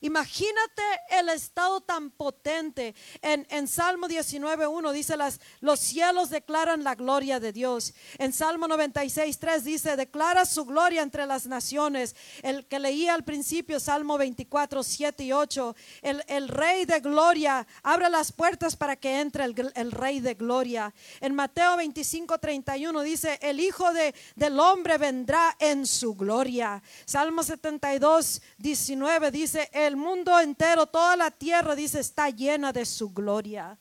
[0.00, 2.94] Imagínate el estado tan potente.
[3.22, 7.94] En, en Salmo 19.1 dice, las, los cielos declaran la gloria de Dios.
[8.18, 12.14] En Salmo 96.3 dice, declara su gloria entre las naciones.
[12.42, 17.66] El que leía al principio, Salmo 24, 7 y 8, el, el rey de gloria
[17.82, 20.94] abre las puertas para que entre el, el rey de gloria.
[21.20, 26.82] En Mateo 25.31 dice, el Hijo de, del Hombre vendrá en su gloria.
[27.04, 33.10] Salmo 72, 19 dice, el mundo entero, toda la tierra, dice, está llena de su
[33.10, 33.78] gloria.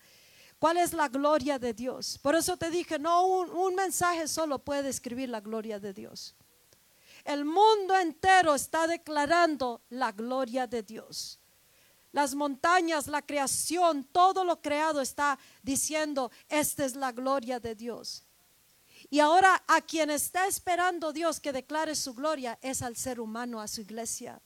[0.60, 2.18] ¿Cuál es la gloria de Dios?
[2.22, 6.36] Por eso te dije, no, un, un mensaje solo puede describir la gloria de Dios.
[7.24, 11.39] El mundo entero está declarando la gloria de Dios.
[12.12, 18.24] Las montañas, la creación, todo lo creado está diciendo, esta es la gloria de Dios.
[19.10, 23.62] Y ahora a quien está esperando Dios que declare su gloria es al ser humano,
[23.62, 24.41] a su iglesia.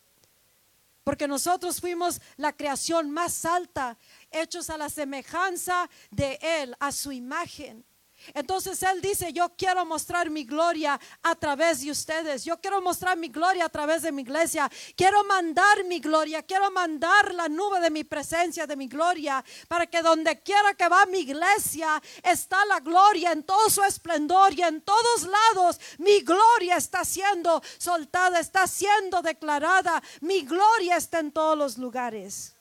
[1.03, 3.97] Porque nosotros fuimos la creación más alta,
[4.29, 7.85] hechos a la semejanza de Él, a su imagen.
[8.33, 12.43] Entonces Él dice, yo quiero mostrar mi gloria a través de ustedes.
[12.43, 14.69] Yo quiero mostrar mi gloria a través de mi iglesia.
[14.95, 16.43] Quiero mandar mi gloria.
[16.43, 20.87] Quiero mandar la nube de mi presencia, de mi gloria, para que donde quiera que
[20.87, 25.79] va mi iglesia, está la gloria en todo su esplendor y en todos lados.
[25.97, 30.01] Mi gloria está siendo soltada, está siendo declarada.
[30.21, 32.55] Mi gloria está en todos los lugares.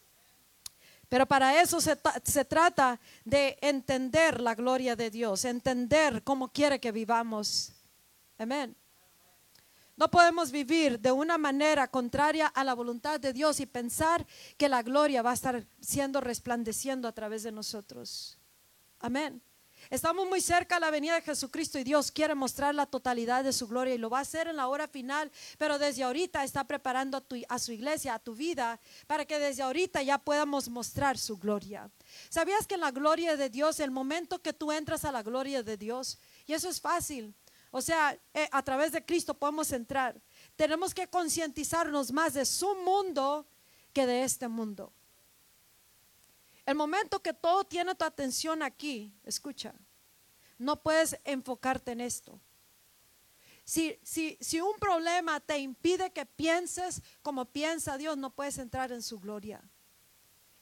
[1.10, 6.78] Pero para eso se, se, trata de entender la gloria de Dios, entender cómo quiere
[6.78, 7.72] que vivamos.
[8.38, 8.76] Amén.
[9.96, 14.24] No podemos vivir de una manera contraria a la voluntad de Dios y pensar
[14.56, 18.38] que la gloria va a estar siendo resplandeciendo a través de nosotros.
[19.00, 19.42] Amén.
[19.90, 23.52] Estamos muy cerca a la venida de Jesucristo y Dios quiere mostrar la totalidad de
[23.52, 26.62] su gloria y lo va a hacer en la hora final, pero desde ahorita está
[26.62, 28.78] preparando a, tu, a su iglesia, a tu vida,
[29.08, 31.90] para que desde ahorita ya podamos mostrar su gloria.
[32.28, 35.64] ¿Sabías que en la gloria de Dios, el momento que tú entras a la gloria
[35.64, 37.34] de Dios, y eso es fácil,
[37.72, 40.20] o sea, eh, a través de Cristo podemos entrar,
[40.54, 43.44] tenemos que concientizarnos más de su mundo
[43.92, 44.92] que de este mundo.
[46.70, 49.74] El momento que todo tiene tu atención aquí, escucha,
[50.56, 52.38] no puedes enfocarte en esto.
[53.64, 58.92] Si, si, si, un problema te impide que pienses como piensa Dios, no puedes entrar
[58.92, 59.60] en su gloria.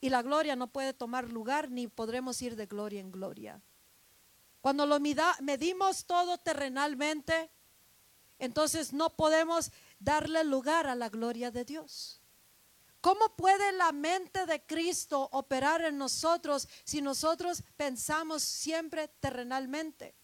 [0.01, 3.61] Y la gloria no puede tomar lugar ni podremos ir de gloria en gloria.
[4.63, 4.99] Cuando lo
[5.43, 7.51] medimos todo terrenalmente,
[8.39, 12.18] entonces no podemos darle lugar a la gloria de Dios.
[13.01, 20.17] ¿Cómo puede la mente de Cristo operar en nosotros si nosotros pensamos siempre terrenalmente?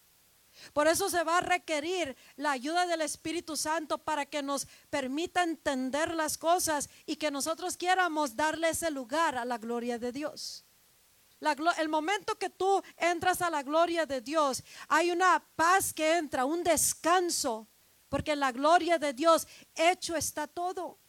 [0.73, 5.43] Por eso se va a requerir la ayuda del Espíritu Santo para que nos permita
[5.43, 10.65] entender las cosas y que nosotros quieramos darle ese lugar a la gloria de Dios.
[11.77, 16.45] el momento que tú entras a la gloria de Dios, hay una paz que entra,
[16.45, 17.67] un descanso,
[18.09, 20.99] porque en la gloria de Dios hecho está todo.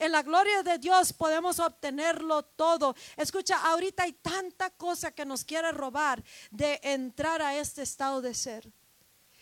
[0.00, 2.96] En la gloria de Dios podemos obtenerlo todo.
[3.18, 8.32] Escucha, ahorita hay tanta cosa que nos quiere robar de entrar a este estado de
[8.32, 8.72] ser.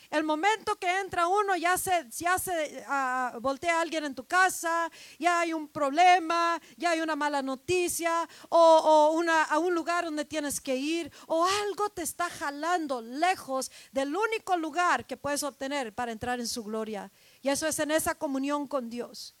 [0.09, 4.91] El momento que entra uno, ya se, ya se uh, voltea alguien en tu casa,
[5.17, 10.59] ya hay un problema, ya hay una mala noticia, o, a un lugar donde tienes
[10.59, 16.11] que ir, o algo te está jalando lejos del único lugar que puedes obtener para
[16.11, 17.09] entrar en su gloria.
[17.41, 19.38] Y eso es en esa comunión con Dios.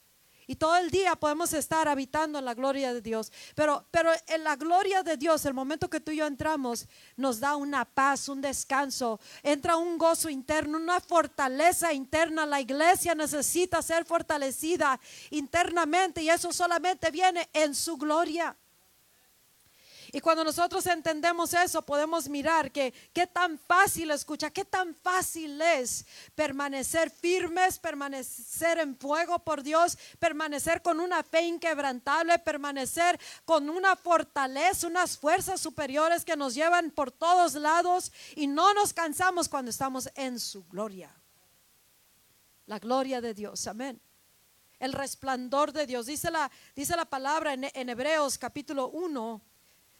[0.49, 3.31] Y todo el día podemos estar habitando en la gloria de Dios.
[3.53, 7.39] Pero, pero en la gloria de Dios, el momento que tú y yo entramos, nos
[7.39, 9.19] da una paz, un descanso.
[9.43, 12.47] Entra un gozo interno, una fortaleza interna.
[12.47, 18.57] La iglesia necesita ser fortalecida internamente y eso solamente viene en su gloria.
[20.11, 25.61] Y cuando nosotros entendemos eso, podemos mirar que qué tan fácil, escucha, qué tan fácil
[25.61, 33.69] es permanecer firmes, permanecer en fuego por Dios, permanecer con una fe inquebrantable, permanecer con
[33.69, 39.47] una fortaleza, unas fuerzas superiores que nos llevan por todos lados y no nos cansamos
[39.47, 41.15] cuando estamos en su gloria.
[42.65, 44.01] La gloria de Dios, amén
[44.79, 46.05] el resplandor de Dios.
[46.05, 49.41] Dice la, dice la palabra en, en Hebreos capítulo 1,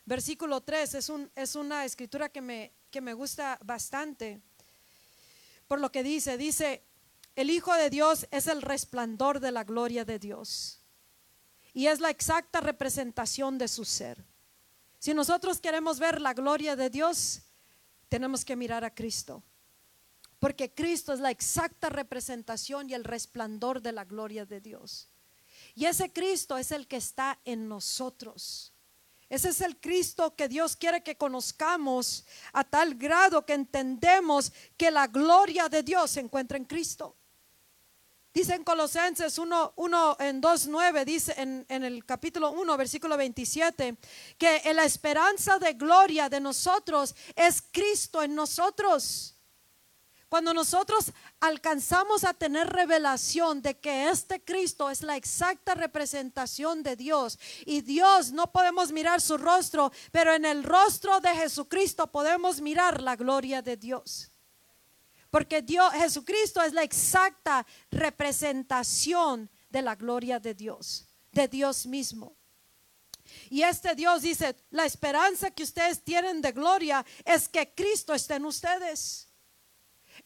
[0.10, 4.41] versículo 3 es, un, es una escritura que me, que me gusta bastante.
[5.68, 6.84] Por lo que dice, dice,
[7.36, 10.82] el Hijo de Dios es el resplandor de la gloria de Dios
[11.74, 14.26] y es la exacta representación de su ser.
[14.97, 17.43] Si nosotros queremos ver la gloria de Dios,
[18.10, 19.43] tenemos que mirar a Cristo.
[20.39, 25.07] Porque Cristo es la exacta representación y el resplandor de la gloria de Dios.
[25.76, 28.74] Y ese Cristo es el que está en nosotros.
[29.30, 34.89] Ese es el Cristo que Dios quiere que conozcamos a tal grado que entendemos que
[34.89, 37.15] la gloria de Dios se encuentra en Cristo.
[38.34, 43.97] Dice en Colosenses 1, 1 en 2.9, dice en, en, el capítulo 1, versículo 27,
[44.38, 49.38] que la esperanza de gloria de nosotros es Cristo en nosotros.
[50.30, 56.95] Cuando nosotros alcanzamos a tener revelación de que este Cristo es la exacta representación de
[56.95, 62.61] Dios y Dios no podemos mirar su rostro, pero en el rostro de Jesucristo podemos
[62.61, 64.32] mirar la gloria de Dios.
[65.32, 72.36] Porque Dios, Jesucristo es la exacta representación de la gloria de Dios, de Dios mismo.
[73.49, 78.36] Y este Dios dice, la esperanza que ustedes tienen de gloria es que Cristo esté
[78.36, 79.28] en ustedes.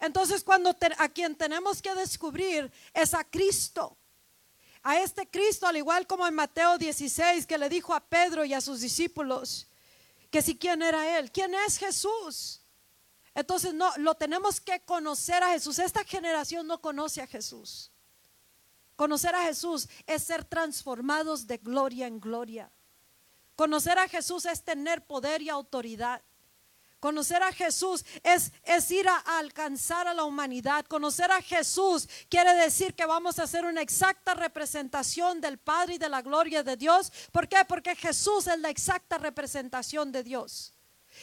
[0.04, 3.96] Entonces cuando a quien tenemos que descubrir es a Cristo.
[4.82, 8.54] A este Cristo, al igual como en Mateo 16, que le dijo a Pedro y
[8.54, 9.66] a sus discípulos,
[10.30, 12.60] que si quién era él, quién es Jesús.
[13.34, 15.80] Entonces no, lo tenemos que conocer a Jesús.
[15.80, 17.90] Esta generación no conoce a Jesús.
[18.98, 22.70] Conocer a Jesús es ser transformados de gloria en gloria.
[23.56, 26.22] Conocer a Jesús es tener poder y autoridad.
[27.04, 30.86] Conocer a Jesús es, es ir a, alcanzar a la humanidad.
[30.86, 35.98] Conocer a Jesús quiere decir que vamos a hacer una exacta representación del Padre y
[35.98, 37.12] de la gloria de Dios.
[37.34, 37.58] ¿Por qué?
[37.68, 40.73] Porque Jesús es la exacta representación de Dios.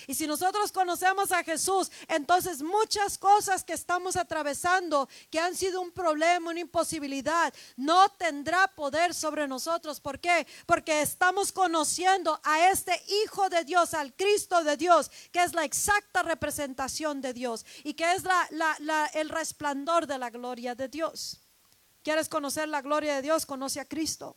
[0.07, 5.81] Y si nosotros conocemos a Jesús, entonces muchas cosas que estamos atravesando, que han sido
[5.81, 10.01] un problema, una imposibilidad, no tendrá poder sobre nosotros.
[10.01, 10.47] ¿Por qué?
[10.67, 15.65] Porque estamos conociendo a este Hijo de Dios, al Cristo de Dios, que es la
[15.65, 18.23] exacta representación de Dios y que es
[19.15, 21.41] el resplandor de la gloria de Dios.
[22.03, 23.45] ¿Quieres conocer la gloria de Dios?
[23.45, 24.37] Conoce a Cristo.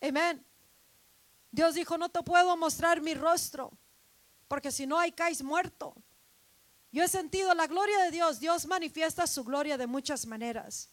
[0.00, 0.44] Amén.
[1.50, 3.72] Dios dijo, no te puedo mostrar mi rostro
[4.48, 5.94] porque si no hay caes muerto.
[6.90, 8.40] Yo he sentido la gloria de Dios.
[8.40, 10.90] Dios manifiesta su gloria de muchas maneras.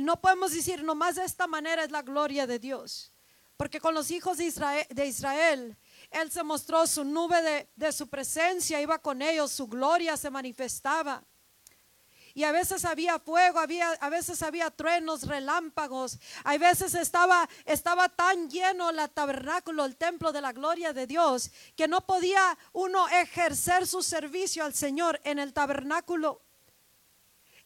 [0.00, 3.12] no podemos decir nomás de esta manera es la gloria de Dios.
[3.56, 5.76] Porque con los hijos de Israel,
[6.10, 11.24] Él se mostró su nube de su presencia, iba con ellos, su gloria se manifestaba.
[12.34, 16.18] Y a veces había fuego, había, a veces había truenos, relámpagos.
[16.44, 21.50] A veces estaba, estaba tan lleno el tabernáculo, el templo de la gloria de Dios,
[21.76, 26.42] que no podía uno ejercer su servicio al Señor en el tabernáculo.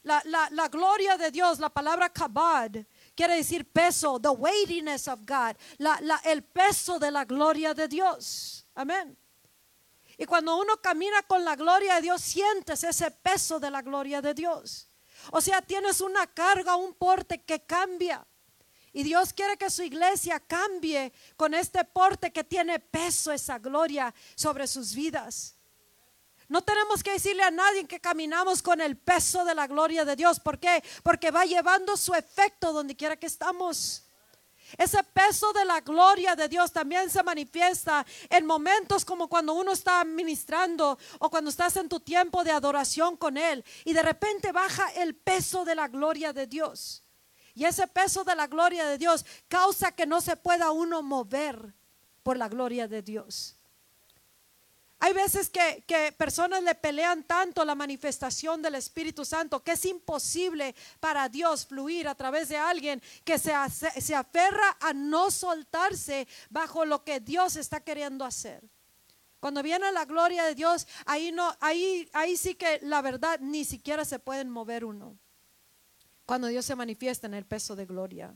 [0.03, 2.71] La, la, gloria de Dios, la palabra kabad,
[3.13, 8.65] quiere decir peso, the weightiness of God, la, el peso de la gloria de Dios.
[8.73, 9.17] Amén.
[10.17, 14.21] Y cuando uno camina con la gloria de Dios, sientes ese peso de la gloria
[14.21, 14.89] de Dios.
[15.31, 18.25] O sea, tienes una carga, un porte que cambia.
[18.93, 24.13] Y Dios quiere que su iglesia cambie con este porte que tiene peso, esa gloria
[24.35, 25.55] sobre sus vidas.
[26.47, 30.15] No tenemos que decirle a nadie que caminamos con el peso de la gloria de
[30.15, 30.39] Dios.
[30.39, 30.83] ¿Por qué?
[31.03, 34.06] Porque va llevando su efecto donde quiera que estamos.
[34.77, 39.71] Ese peso de la gloria de Dios también se manifiesta en momentos como cuando uno
[39.71, 44.51] está ministrando o cuando estás en tu tiempo de adoración con Él y de repente
[44.51, 47.03] baja el peso de la gloria de Dios.
[47.53, 51.73] Y ese peso de la gloria de Dios causa que no se pueda uno mover
[52.21, 53.56] por la gloria de Dios.
[54.99, 60.73] Hay veces que, personas le pelean tanto la manifestación del Espíritu Santo que es imposible
[60.99, 66.83] para Dios fluir a través de alguien que se, se aferra a no soltarse bajo
[66.83, 68.63] lo que Dios está queriendo hacer.
[69.39, 73.65] Cuando viene la gloria de Dios, ahí no, ahí, ahí sí que la verdad ni
[73.65, 75.15] siquiera se pueden mover uno.
[76.25, 78.35] Cuando Dios se manifiesta en el peso de gloria.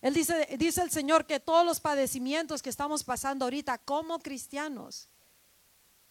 [0.00, 5.10] Él dice, dice el Señor que todos los padecimientos que estamos pasando ahorita como cristianos,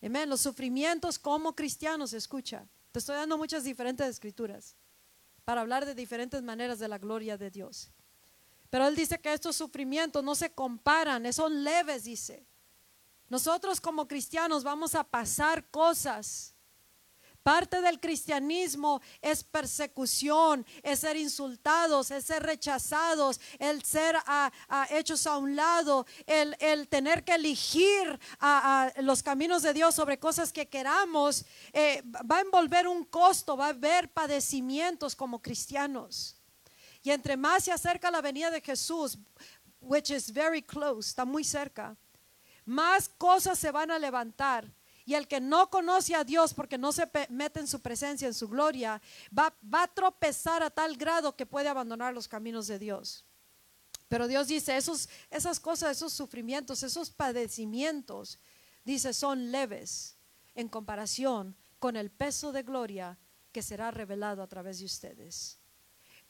[0.02, 2.68] Los sufrimientos como cristianos, escucha.
[2.92, 4.76] Te estoy dando muchas diferentes escrituras
[5.46, 7.92] para hablar de diferentes maneras de la gloria de Dios.
[8.70, 12.46] Pero él dice que estos sufrimientos no se comparan, son leves, dice.
[13.30, 16.54] Nosotros como cristianos vamos a pasar cosas
[17.48, 24.18] Parte del cristianismo es persecución, es ser insultados, es ser rechazados, el ser
[24.90, 30.52] hechos a un lado, el, tener que elegir a, los caminos de Dios sobre cosas
[30.52, 36.36] que queramos, eh, va a envolver un costo, va a haber padecimientos como cristianos.
[37.02, 39.18] Y entre más se acerca la venida de Jesús,
[39.80, 41.96] which is very close, está muy cerca,
[42.66, 44.70] más cosas se van a levantar
[45.08, 48.34] Y el que no conoce a Dios porque no se mete en su presencia, en
[48.34, 49.02] su gloria,
[49.36, 53.24] va, va a tropezar a tal grado que puede abandonar los caminos de Dios.
[54.10, 58.38] Pero Dios dice, esos, esas cosas, esos sufrimientos, esos padecimientos,
[58.84, 60.18] dice, son leves
[60.56, 63.18] en comparación con el peso de gloria
[63.54, 65.58] que será revelado a través de ustedes.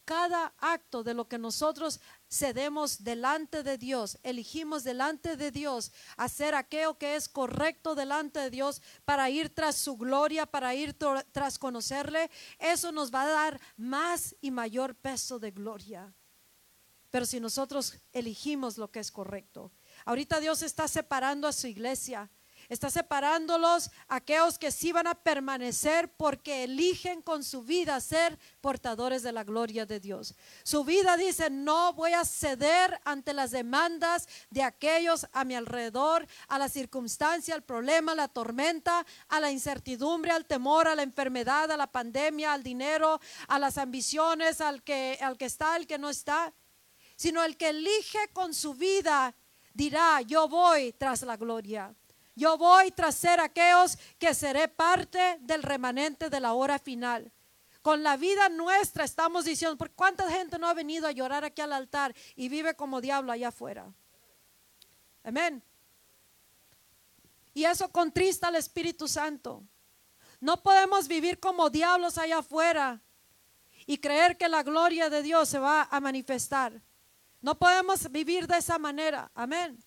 [0.06, 2.00] Cada acto de lo que nosotros
[2.30, 8.50] cedemos delante de Dios, elegimos delante de Dios hacer aquello que es correcto delante de
[8.50, 10.96] Dios para ir tras su gloria, para ir
[11.32, 16.14] tras conocerle, eso nos va a dar más y mayor peso de gloria.
[17.10, 19.72] Pero si nosotros elegimos lo que es correcto,
[20.06, 22.30] ahorita Dios está separando a su iglesia,
[22.70, 29.24] está separándolos aquellos que sí van a permanecer porque eligen con su vida ser portadores
[29.24, 30.36] de la gloria de Dios.
[30.64, 36.28] Su vida dice, no voy a ceder ante las demandas de aquellos a mi alrededor,
[36.48, 41.04] a la circunstancia, al problema, a la tormenta, a la incertidumbre, al temor, a la
[41.04, 45.88] enfermedad, a la pandemia, al dinero, a las ambiciones, al que, al que está, al
[45.88, 46.54] que no está
[47.18, 49.36] sino el que elige con su vida
[49.74, 51.94] dirá, yo voy tras la gloria.
[52.38, 57.32] Yo voy tras ser aquellos que seré parte del remanente de la hora final.
[57.82, 61.64] Con la vida nuestra estamos diciendo, ¿por cuánta gente no ha venido a llorar aquí
[61.64, 63.92] al altar y vive como diablo allá afuera?
[65.24, 65.64] Amén.
[67.56, 69.64] Y eso contrista al Espíritu Santo.
[70.40, 73.02] No podemos vivir como diablos allá afuera
[73.88, 76.84] y creer que la gloria de Dios se va a manifestar.
[77.42, 79.32] No podemos vivir de esa manera.
[79.34, 79.84] Amén.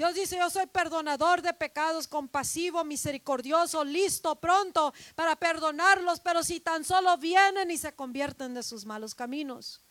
[0.00, 6.58] Dios dice, yo soy perdonador de pecados, compasivo, misericordioso, listo, pronto para perdonarlos, pero si
[6.58, 9.82] tan solo vienen y se convierten de sus malos caminos.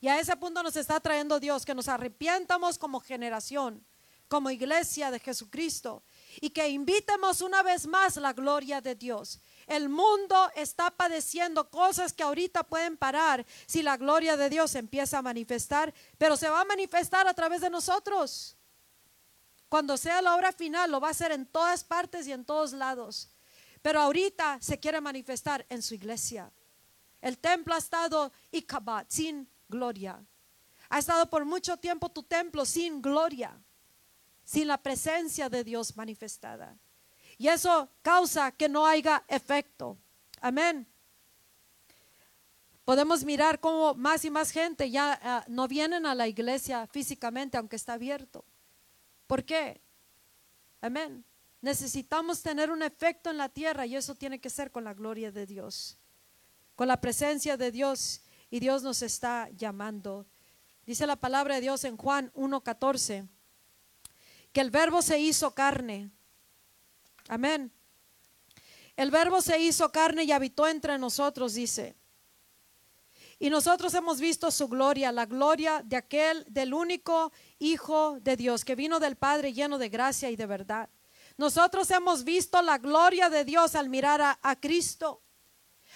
[0.00, 3.84] Y a ese punto nos está trayendo Dios, que nos arrepientamos como generación,
[4.28, 6.04] como iglesia de Jesucristo,
[6.40, 9.42] y que invitemos una vez más la gloria de Dios.
[9.66, 15.18] El mundo está padeciendo cosas que ahorita pueden parar si la gloria de Dios empieza
[15.18, 18.56] a manifestar, pero se va a manifestar a través de nosotros.
[19.70, 22.72] Cuando sea la hora final, lo va a hacer en todas partes y en todos
[22.72, 23.30] lados.
[23.80, 26.50] Pero ahorita se quiere manifestar en su iglesia.
[27.22, 30.20] El templo ha estado ikabat, sin gloria.
[30.88, 33.56] Ha estado por mucho tiempo tu templo sin gloria,
[34.42, 36.76] sin la presencia de Dios manifestada.
[37.38, 39.96] Y eso causa que no haya efecto.
[40.40, 40.84] Amén.
[42.84, 47.56] Podemos mirar cómo más y más gente ya ah, no vienen a la iglesia físicamente,
[47.56, 48.44] aunque está abierto.
[49.30, 49.80] ¿Por qué?
[50.80, 51.24] Amén.
[51.60, 55.30] Necesitamos tener un efecto en la tierra y eso tiene que ser con la gloria
[55.30, 55.96] de Dios,
[56.74, 60.26] con la presencia de Dios y Dios nos está llamando.
[60.84, 63.28] Dice la palabra de Dios en Juan 1.14,
[64.52, 66.10] que el verbo se hizo carne.
[67.28, 67.70] Amén.
[68.96, 71.94] El verbo se hizo carne y habitó entre nosotros, dice.
[73.42, 78.66] Y nosotros hemos visto su gloria, la gloria de aquel, del único Hijo de Dios,
[78.66, 80.90] que vino del Padre lleno de gracia y de verdad.
[81.38, 85.22] Nosotros hemos visto la gloria de Dios al mirar a, Cristo.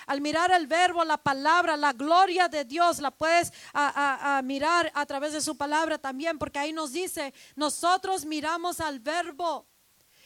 [0.07, 4.91] Al mirar el verbo, la palabra, la gloria de Dios, la puedes a- a mirar
[4.95, 9.67] a través de su palabra también, porque ahí nos dice, nosotros miramos al verbo.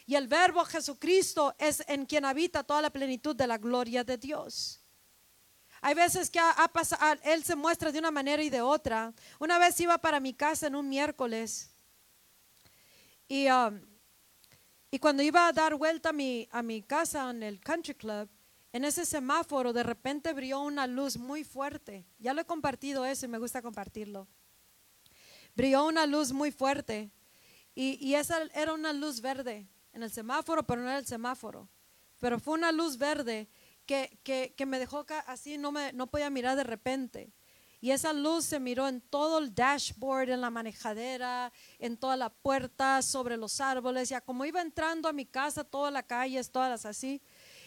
[0.07, 4.17] Y el verbo Jesucristo es en quien habita toda la plenitud de la gloria de
[4.19, 4.81] Dios.
[5.81, 9.13] Hay veces que ha, pasado, Él se muestra de una manera y de otra.
[9.39, 11.71] Una vez iba para mi casa en un miércoles
[13.29, 13.79] y, um,
[14.91, 18.29] y cuando iba a dar vuelta a mi, a mi casa en el country club,
[18.73, 22.07] en ese semáforo de repente brilló una luz muy fuerte.
[22.19, 24.27] Ya lo he compartido eso y me gusta compartirlo.
[25.55, 27.11] Brilló una luz muy fuerte
[27.75, 31.69] y, y esa era una luz verde en el semáforo, pero no era el semáforo.
[32.21, 33.49] Pero fue una luz verde
[33.89, 37.33] que, que, que me dejó así, no, me, no podía mirar de repente.
[37.81, 42.29] Y esa luz se miró en todo el dashboard, en la manejadera, en toda la
[42.29, 44.11] puerta, sobre los árboles.
[44.11, 47.23] Ya como iba entrando a mi casa, todas las calles, todas así,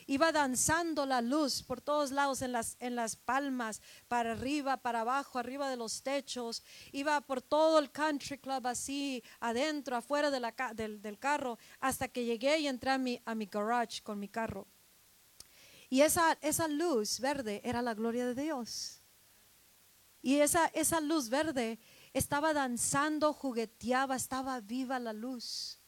[0.06, 5.02] iba danzando la luz por todos lados, en las, en las palmas, para arriba, para
[5.02, 6.62] abajo, arriba de los techos.
[6.92, 12.26] Iba por todo el country club así, adentro, afuera la del, del carro, hasta que
[12.26, 14.68] llegué y entré a mi, a mi garage con mi carro.
[15.92, 19.02] Y esa, esa luz verde era la gloria de Dios.
[20.22, 21.80] Y esa, esa luz verde
[22.14, 25.82] estaba danzando, jugueteaba, estaba viva la luz.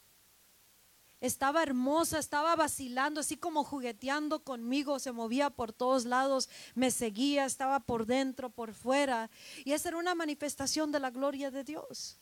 [1.21, 7.45] Estaba hermosa, estaba vacilando, así como jugueteando conmigo, se movía por todos lados, me seguía,
[7.45, 9.29] estaba por dentro, por fuera.
[9.63, 12.19] Y esa era una manifestación de la gloria de Dios.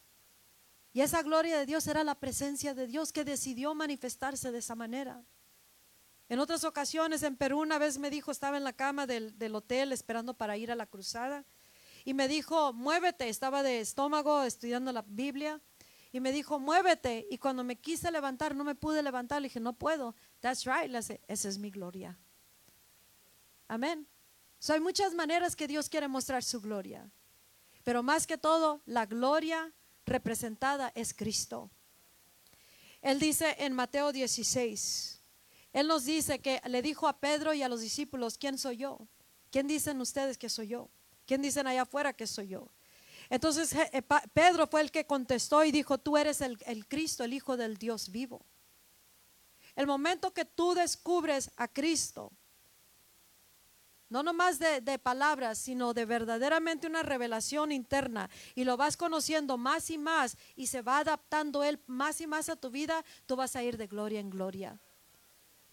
[0.93, 4.75] Y esa gloria de Dios era la presencia de Dios que decidió manifestarse de esa
[4.75, 5.25] manera.
[6.31, 9.53] En otras ocasiones, en Perú, una vez me dijo, estaba en la cama del, del
[9.53, 11.43] hotel esperando para ir a la cruzada,
[12.05, 15.59] y me dijo, muévete, estaba de estómago estudiando la Biblia,
[16.13, 19.59] y me dijo, muévete, y cuando me quise levantar, no me pude levantar, le dije,
[19.59, 22.17] no puedo, that's right, le dije, esa es mi gloria.
[23.67, 24.07] Amén.
[24.57, 27.11] So, hay muchas maneras que Dios quiere mostrar su gloria,
[27.83, 29.73] pero más que todo, la gloria
[30.05, 31.69] representada es Cristo.
[33.01, 35.20] Él dice en Mateo 16,
[35.73, 38.99] Él nos dice que le dijo a Pedro y a los discípulos, ¿quién soy yo?
[39.51, 40.89] ¿Quién dicen ustedes que soy yo?
[41.25, 42.69] ¿Quién dicen allá afuera que soy yo?
[43.29, 44.03] Entonces eh,
[44.33, 47.77] Pedro fue el que contestó y dijo, tú eres el, el Cristo, el Hijo del
[47.77, 48.45] Dios vivo.
[49.75, 52.33] El momento que tú descubres a Cristo,
[54.09, 59.57] no nomás de, de, palabras, sino de verdaderamente una revelación interna y lo vas conociendo
[59.57, 63.37] más y más y se va adaptando Él más y más a tu vida, tú
[63.37, 64.77] vas a ir de gloria en gloria.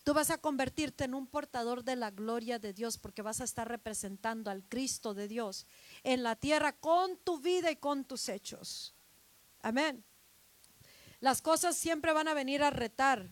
[0.08, 3.44] Tú vas a convertirte en un portador de la gloria de Dios porque vas a
[3.44, 5.66] estar representando al Cristo de Dios
[6.02, 8.94] en la tierra con tu vida y con tus hechos.
[9.60, 10.02] Amén.
[11.20, 13.28] Las cosas siempre van a venir a retar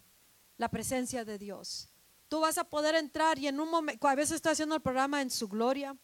[0.58, 1.88] la presencia de Dios.
[2.28, 5.22] Tú vas a poder entrar y en un momento, a veces estoy haciendo el programa
[5.22, 5.96] en su gloria.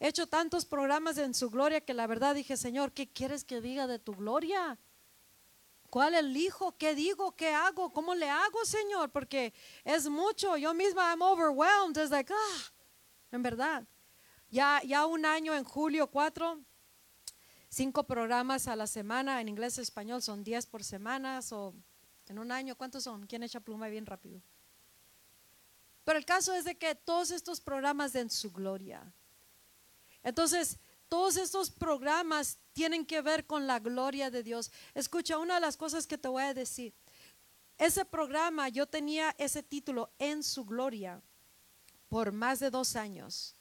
[0.00, 3.60] He hecho tantos programas en su gloria que la verdad dije, Señor, ¿qué quieres que
[3.60, 4.76] diga de tu gloria?
[5.90, 6.76] ¿Cuál elijo?
[6.78, 7.34] ¿Qué digo?
[7.34, 7.92] ¿Qué hago?
[7.92, 9.10] ¿Cómo le hago, Señor?
[9.10, 9.52] Porque
[9.84, 10.56] es mucho.
[10.56, 11.98] Yo misma I'm overwhelmed.
[11.98, 12.72] Es like, ah,
[13.32, 13.84] en verdad.
[14.48, 16.60] Ya, ya un año en julio 4,
[17.68, 21.40] cinco programas a la semana en inglés y español son 10 por semana.
[21.50, 21.74] O
[22.28, 23.26] en un año, ¿cuántos son?
[23.26, 24.40] ¿Quién echa pluma bien rápido?
[26.04, 29.12] Pero el caso es de que todos estos programas den su gloria.
[30.22, 30.78] Entonces,
[31.08, 34.70] todos estos programas tienen que ver con la gloria de Dios.
[34.94, 36.94] Escucha, una de las cosas que te voy a decir.
[37.78, 41.22] Ese programa, yo tenía ese título, En su gloria,
[42.08, 43.54] por más de dos años.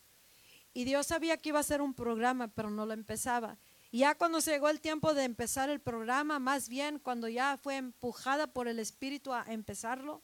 [0.73, 3.57] Y Dios sabía que iba a ser un programa, pero no lo empezaba.
[3.91, 7.77] Ya cuando se llegó el tiempo de empezar el programa, más bien cuando ya fue
[7.77, 10.21] empujada por el Espíritu a empezarlo,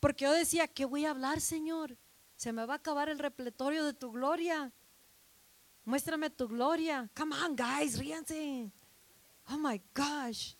[0.00, 1.96] porque yo decía, ¿qué voy a hablar, Señor?
[2.36, 4.72] Se me va a acabar el repletorio de tu gloria.
[5.88, 7.08] Muéstrame tu gloria.
[7.16, 8.70] Come on, guys, ríanse.
[9.48, 10.54] Oh my gosh.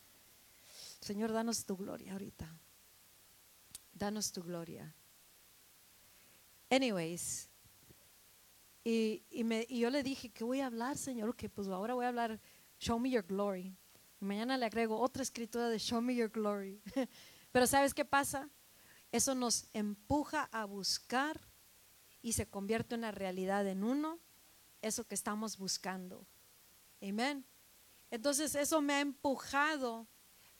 [1.02, 2.48] Señor, danos tu gloria ahorita.
[3.92, 4.94] Danos tu gloria.
[6.70, 7.50] Anyways,
[8.82, 11.36] y, me, y, yo le dije, ¿qué voy a hablar, Señor?
[11.36, 12.40] Que pues ahora voy a hablar,
[12.80, 13.76] Show me your glory.
[14.20, 16.80] mañana le agrego otra escritura de Show me your glory.
[17.52, 18.48] Pero ¿sabes qué pasa?
[19.12, 21.38] Eso nos empuja a buscar
[22.22, 24.20] y se convierte en una realidad en uno,
[24.82, 26.26] eso que estamos buscando.
[27.02, 27.44] Amén.
[28.10, 30.06] Entonces eso me ha empujado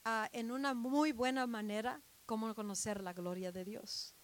[0.04, 4.14] a, en una muy buena manera cómo conocer la gloria de Dios,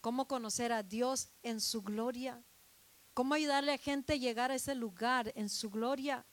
[0.00, 2.42] cómo conocer a Dios en su gloria,
[3.12, 6.24] cómo ayudarle a gente a llegar a ese lugar en su gloria.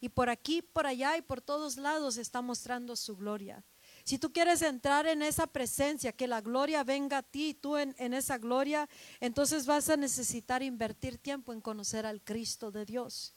[0.00, 3.64] Y por aquí, por allá y por todos lados está mostrando su gloria.
[4.04, 7.94] Si tú quieres entrar en esa presencia, que la gloria venga a ti, tú en,
[8.14, 8.88] esa gloria,
[9.20, 13.32] entonces vas a necesitar invertir tiempo en conocer al Cristo de Dios,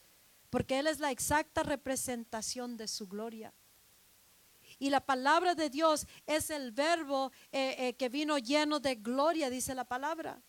[0.50, 3.54] porque Él es la exacta representación de su gloria.
[4.80, 9.50] Y la palabra de Dios es el verbo eh, eh, que vino lleno de gloria,
[9.50, 10.42] dice la palabra.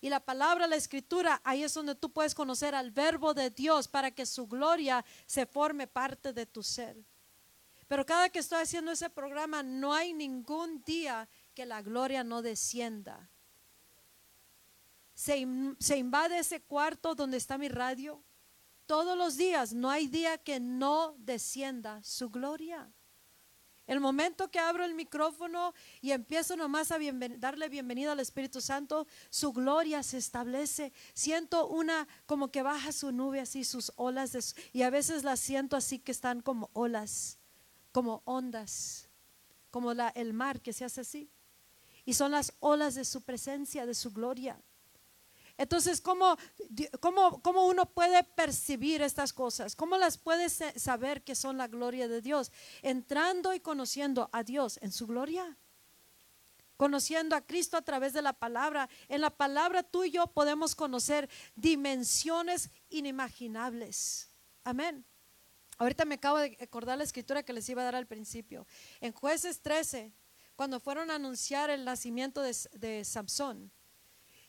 [0.00, 3.88] Y la palabra, la escritura, ahí es donde tú puedes conocer al verbo de Dios
[3.88, 6.96] para que su gloria se forme parte de tu ser.
[7.88, 12.42] Pero cada que estoy haciendo ese programa, no hay ningún día que la gloria no
[12.42, 13.30] descienda.
[15.14, 18.22] Se, invade ese cuarto donde está mi radio.
[18.86, 22.92] Todos los días, no hay día que no descienda su gloria.
[23.86, 25.72] El momento que abro el micrófono
[26.02, 26.98] y empiezo nomás a
[27.38, 30.92] darle bienvenida al Espíritu Santo, su gloria se establece.
[31.14, 35.74] Siento una como que baja su nube así, sus olas, y a veces las siento
[35.74, 37.38] así que están como olas
[37.92, 39.08] como ondas,
[39.70, 41.30] como la, el mar que se hace así.
[42.04, 44.58] Y son las olas de su presencia, de su gloria.
[45.58, 46.38] Entonces, ¿cómo,
[47.00, 49.74] cómo, cómo uno puede percibir estas cosas?
[49.74, 52.52] ¿Cómo las puede saber que son la gloria de Dios?
[52.80, 55.56] Entrando y conociendo a Dios en su gloria.
[56.76, 58.88] Conociendo a Cristo a través de la palabra.
[59.08, 64.30] En la palabra tú y yo podemos conocer dimensiones inimaginables.
[64.62, 65.04] Amén.
[65.78, 68.66] Ahorita me acabo de acordar la escritura que les iba a dar al principio.
[69.00, 70.12] En jueces 13,
[70.56, 73.70] cuando fueron a anunciar el nacimiento de, Samson,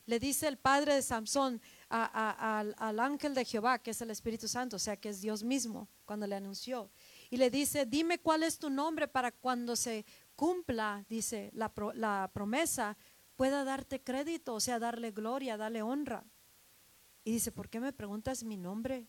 [0.08, 4.78] le dice el padre de Samson al ángel de Jehová, que es el Espíritu Santo,
[4.78, 6.90] o sea, que es Dios mismo, cuando le anunció.
[7.30, 12.32] Y le dice, dime cuál es tu nombre para cuando se cumpla, dice, la, la
[12.34, 12.98] promesa,
[13.36, 16.26] pueda darte crédito, o sea, darle gloria, darle honra.
[17.24, 19.08] Y dice, ¿por qué me preguntas mi nombre?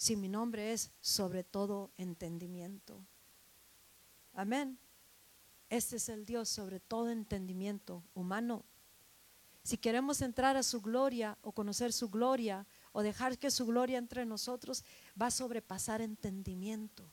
[0.00, 3.04] Si mi nombre es sobre todo entendimiento.
[4.32, 4.78] Amén.
[5.68, 8.64] Este es el Dios sobre todo entendimiento humano.
[9.62, 13.98] Si queremos entrar a su gloria o conocer su gloria o dejar que su gloria
[13.98, 14.84] entre nosotros,
[15.20, 17.04] va a sobrepasar entendimiento.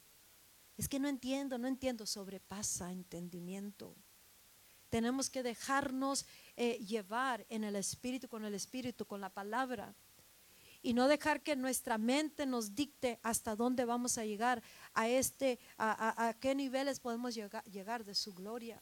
[0.77, 3.97] Es que no entiendo, no entiendo, sobrepasa entendimiento.
[4.89, 6.25] Tenemos que dejarnos
[6.55, 9.93] eh, llevar en el Espíritu, con el Espíritu, con la palabra.
[10.81, 14.61] Y no dejar que nuestra mente nos dicte hasta dónde vamos a llegar,
[14.93, 18.81] a, este, a, qué niveles podemos llegar, llegar de su gloria.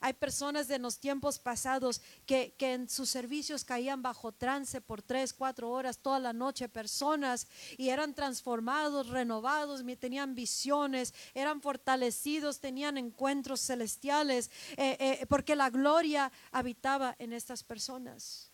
[0.00, 5.32] Hay personas de los tiempos pasados que, en sus servicios caían bajo trance por tres,
[5.32, 12.96] cuatro horas toda la noche, personas y eran transformados, renovados, tenían visiones, eran fortalecidos, tenían
[12.96, 18.52] encuentros celestiales, eh, eh, porque la gloria habitaba en estas personas.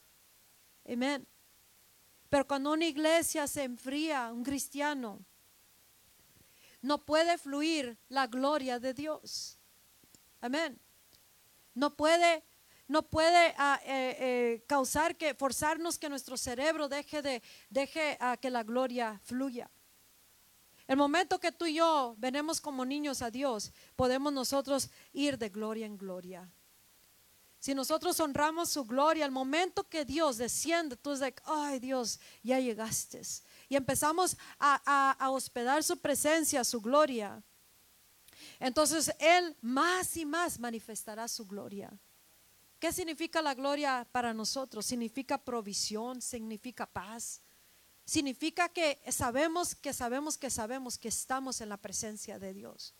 [0.86, 1.26] Amén.
[2.34, 5.24] Pero cuando una iglesia se enfría, un cristiano,
[6.82, 9.56] no puede fluir la gloria de Dios.
[10.40, 10.80] Amén
[11.74, 12.44] no puede,
[12.88, 18.36] no puede ah, eh, eh, causar que, forzarnos que nuestro cerebro deje de, deje a
[18.36, 19.70] que la gloria fluya.
[20.86, 25.48] El momento que tú y yo venemos como niños a Dios, podemos nosotros ir de
[25.48, 26.50] gloria en gloria.
[27.64, 32.20] Si nosotros honramos su gloria, el momento que Dios desciende, tú es like, ay Dios,
[32.42, 33.22] ya llegaste.
[33.70, 37.42] Y empezamos a, a hospedar su presencia, su gloria.
[38.60, 41.90] Entonces Él más y más manifestará su gloria.
[42.78, 44.84] ¿Qué significa la gloria para nosotros?
[44.84, 47.40] Significa provisión, significa paz.
[48.04, 52.92] Significa que sabemos, que sabemos, que sabemos que estamos en la presencia de Dios.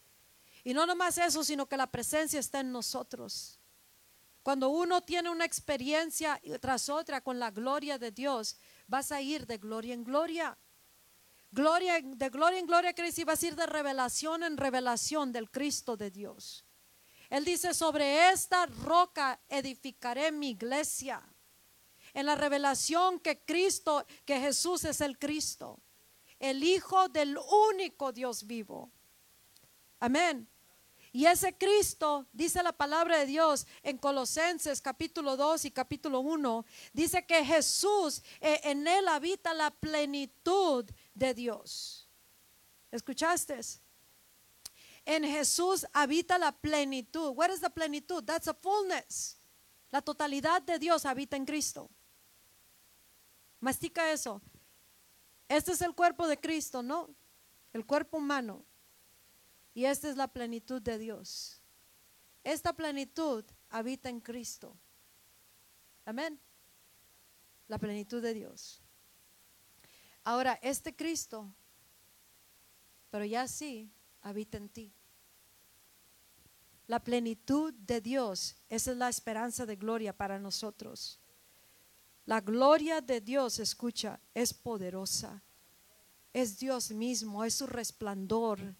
[0.64, 3.58] Y no nomás eso, sino que la presencia está en nosotros.
[4.44, 9.46] Cuando uno tiene una experiencia tras otra con la gloria de Dios, vas a ir
[9.46, 10.58] de gloria en gloria.
[11.50, 15.50] Gloria, de gloria en gloria quiere decir, va a ir de revelación en revelación del
[15.50, 16.62] Cristo de Dios.
[17.30, 21.26] Él dice, sobre esta roca edificaré mi iglesia.
[22.12, 25.80] En la revelación que Cristo, que Jesús es el Cristo,
[26.38, 27.38] el Hijo del
[27.70, 28.92] único Dios vivo.
[30.00, 30.46] Amén.
[31.14, 36.66] Y ese Cristo, dice la palabra de Dios en Colosenses capítulo 2 y capítulo 1,
[36.92, 40.84] dice que Jesús, eh, en él habita la plenitud
[41.14, 42.08] de Dios.
[42.90, 43.60] ¿Escuchaste?
[45.04, 47.28] En Jesús habita la plenitud.
[47.36, 48.24] What is the plenitud?
[48.24, 49.38] That's a fullness.
[49.92, 51.88] La totalidad de Dios habita en Cristo.
[53.60, 54.42] Mastica eso.
[55.46, 57.08] Este es el cuerpo de Cristo, ¿no?
[57.72, 58.64] El cuerpo humano.
[59.74, 61.60] Y esta es la plenitud de Dios.
[62.44, 64.76] Esta plenitud habita en Cristo.
[66.04, 66.38] Amén.
[67.66, 68.80] La plenitud de Dios.
[70.22, 71.52] Ahora, este Cristo,
[73.10, 73.90] pero ya sí,
[74.22, 74.92] habita en ti.
[76.86, 81.18] La plenitud de Dios, esa es la esperanza de gloria para nosotros.
[82.26, 85.42] La gloria de Dios, escucha, es poderosa.
[86.32, 88.74] Es Dios mismo, es su resplandor,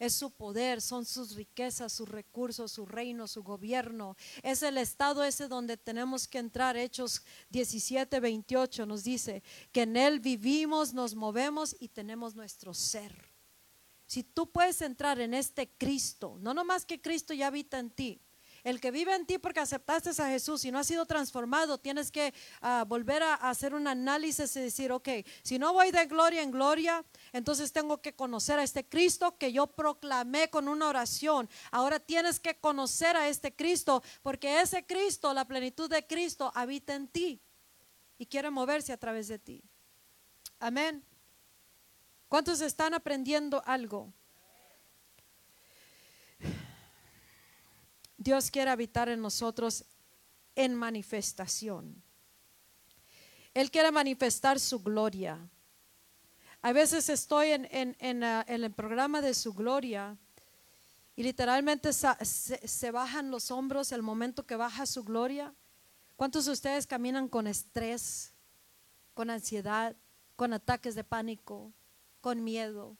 [0.00, 4.16] es su poder, son sus riquezas, sus recursos, su reino, su gobierno.
[4.42, 6.76] Es el estado ese donde tenemos que entrar.
[6.76, 13.14] Hechos 17, 28 nos dice que en Él vivimos, nos movemos y tenemos nuestro ser.
[14.06, 18.20] Si tú puedes entrar en este Cristo, no nomás que Cristo ya habita en ti,
[18.64, 22.10] el que vive en ti porque aceptaste a Jesús y no ha sido transformado, tienes
[22.10, 25.08] que ah, volver a, hacer un análisis y decir, ok,
[25.42, 29.52] si no voy de gloria en gloria, entonces tengo que conocer a este Cristo que
[29.52, 31.48] yo proclamé con una oración.
[31.70, 36.94] Ahora tienes que conocer a este Cristo porque ese Cristo, la plenitud de Cristo, habita
[36.94, 37.40] en ti
[38.18, 39.62] y quiere moverse a través de ti.
[40.58, 41.04] Amén.
[42.28, 44.12] ¿Cuántos están aprendiendo algo?
[48.20, 49.82] Dios quiere habitar en nosotros
[50.54, 52.02] en manifestación.
[53.54, 55.38] Él quiere manifestar su gloria.
[56.60, 60.18] A veces estoy en, ah, el programa de su gloria
[61.16, 65.54] y literalmente se, bajan los hombros el momento que baja su gloria.
[66.14, 68.34] ¿Cuántos de ustedes caminan con estrés,
[69.14, 69.96] con ansiedad,
[70.36, 71.72] con ataques de pánico,
[72.20, 72.98] con miedo?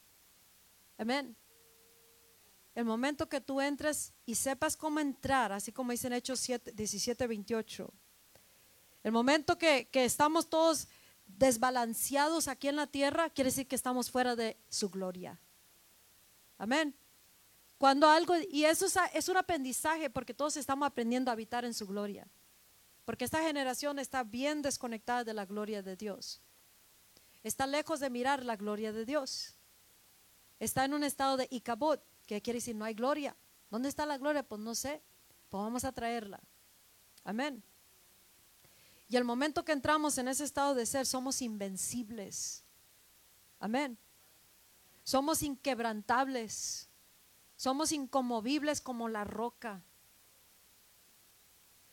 [0.97, 1.37] Amén.
[2.75, 7.93] El momento que tú entres y sepas cómo entrar, así como dicen Hechos 17, 28.
[9.03, 10.89] El momento que, que estamos todos
[11.27, 15.39] desbalanceados aquí en la tierra, quiere decir que estamos fuera de su gloria.
[16.59, 16.95] Amén.
[17.79, 21.73] Cuando algo, y eso es, es, un aprendizaje porque todos estamos aprendiendo a habitar en
[21.73, 22.29] su gloria.
[23.07, 26.43] Porque esta generación está bien desconectada de la gloria de Dios.
[27.43, 29.55] Está lejos de mirar la gloria de Dios.
[30.59, 32.01] Está en un estado de Icabod,
[32.35, 33.37] que quiere decir no hay gloria.
[33.71, 34.43] ¿Dónde está la gloria?
[34.43, 35.03] Pues no sé.
[35.49, 36.41] Pues vamos a traerla.
[37.25, 37.63] Amén.
[39.09, 42.63] Y el momento que entramos en ese estado de ser, somos invencibles.
[43.59, 43.99] Amén.
[45.03, 46.89] Somos inquebrantables.
[47.57, 49.83] Somos incomovibles como la roca.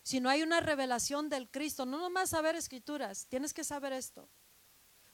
[0.03, 4.29] Si no hay una revelación del Cristo, no nomás saber escrituras, tienes que saber esto.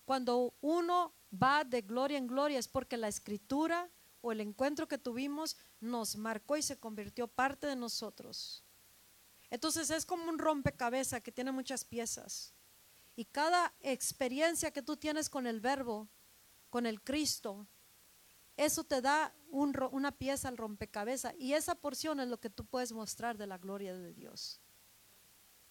[0.06, 3.90] Cuando uno va de gloria en gloria es porque la escritura
[4.24, 8.64] o el encuentro que tuvimos nos marcó y se convirtió parte de nosotros.
[9.50, 12.54] Entonces es como un rompecabezas que tiene muchas piezas.
[13.18, 16.08] Y cada experiencia que tú tienes con el verbo,
[16.70, 17.68] con el Cristo,
[18.56, 21.36] eso te da una pieza al rompecabezas.
[21.38, 24.62] Y esa porción es lo que tú puedes mostrar de la gloria de Dios.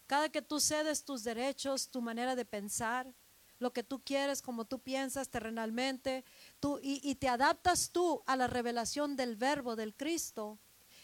[0.07, 3.15] Cada que tú cedes tus derechos, tu manera de pensar,
[3.63, 6.25] lo que tú quieres, como tú piensas terrenalmente,
[6.61, 10.59] tú, y, te adaptas tú a la revelación del verbo del Cristo,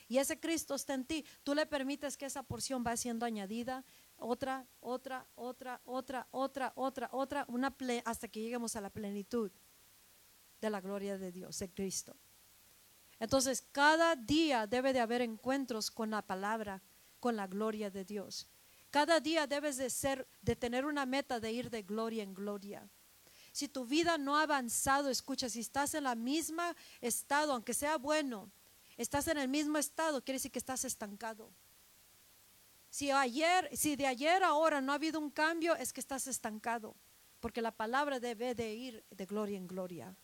[0.08, 3.84] y ese Cristo está en ti, tú le permites que esa porción va siendo añadida,
[4.16, 9.52] otra, otra, otra, otra, otra, otra, otra, una hasta que lleguemos a la plenitud
[10.60, 12.16] de la gloria de Dios, de Cristo.
[13.20, 16.82] Entonces, cada día debe de haber encuentros con la palabra,
[17.20, 18.48] con la gloria de Dios.
[18.90, 22.88] Cada día debes de ser, de tener una meta de ir de gloria en gloria.
[23.52, 27.98] Si tu vida no ha avanzado, escucha, si estás en la misma estado, aunque sea
[27.98, 28.50] bueno,
[28.96, 31.50] estás en el mismo estado, quiere decir que estás estancado.
[32.90, 36.26] Si ayer, si de ayer a ahora no ha habido un cambio, es que estás
[36.26, 36.96] estancado,
[37.40, 40.16] porque la palabra debe de ir de gloria en gloria.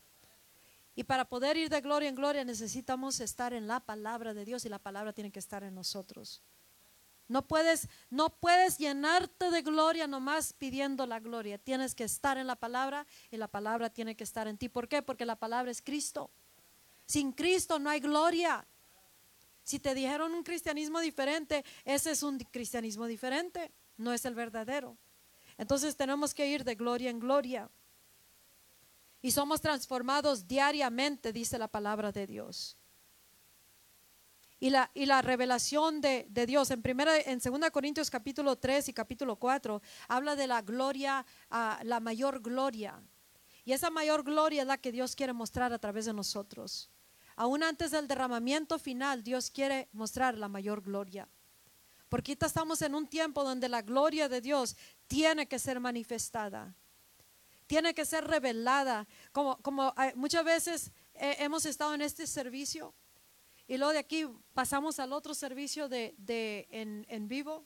[0.95, 4.65] Y para poder ir de gloria en gloria necesitamos estar en la palabra de Dios
[4.65, 6.41] y la palabra tiene que estar en nosotros.
[7.27, 11.57] No puedes, no puedes llenarte de gloria nomás pidiendo la gloria.
[11.57, 14.69] Tienes que estar en la palabra y la palabra tiene que estar en ti.
[14.69, 15.01] ¿Por qué?
[15.01, 16.29] Porque la palabra es Cristo.
[17.05, 18.65] Sin Cristo no hay gloria.
[19.63, 24.95] Si te dijeron un cristianismo diferente, ese es un cristianismo diferente, no es el verdadero.
[25.57, 27.71] Entonces tenemos que ir de gloria en gloria.
[29.23, 32.77] Y somos transformados diariamente, dice la palabra de Dios
[34.59, 36.71] y la, y la revelación de, Dios.
[36.71, 41.99] En, primera, en 2 Corintios capítulo 3 y capítulo 4 habla de la gloria, la
[41.99, 43.01] mayor gloria.
[43.65, 46.89] Y esa mayor gloria es la que Dios quiere mostrar a través de nosotros.
[47.35, 51.27] Aún antes del derramamiento final, Dios quiere mostrar la mayor gloria.
[52.07, 54.77] Porque estamos en un tiempo donde la gloria de Dios
[55.07, 56.73] tiene que ser manifestada.
[57.67, 59.07] Tiene que ser revelada.
[59.31, 62.93] Como, como eh, muchas veces eh, hemos estado en este servicio
[63.67, 66.15] y luego de aquí pasamos al otro servicio de,
[66.69, 67.65] en, en vivo.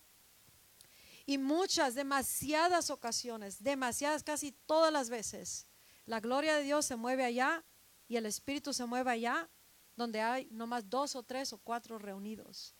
[1.26, 5.68] Y muchas, demasiadas ocasiones, demasiadas, casi todas las veces,
[6.06, 7.64] la gloria de Dios se mueve allá
[8.08, 9.48] y el Espíritu se mueve allá,
[9.96, 12.74] donde hay nomás dos o tres o cuatro reunidos.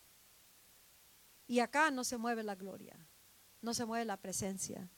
[1.46, 2.98] Y acá no se mueve la gloria,
[3.62, 4.90] no se mueve la presencia.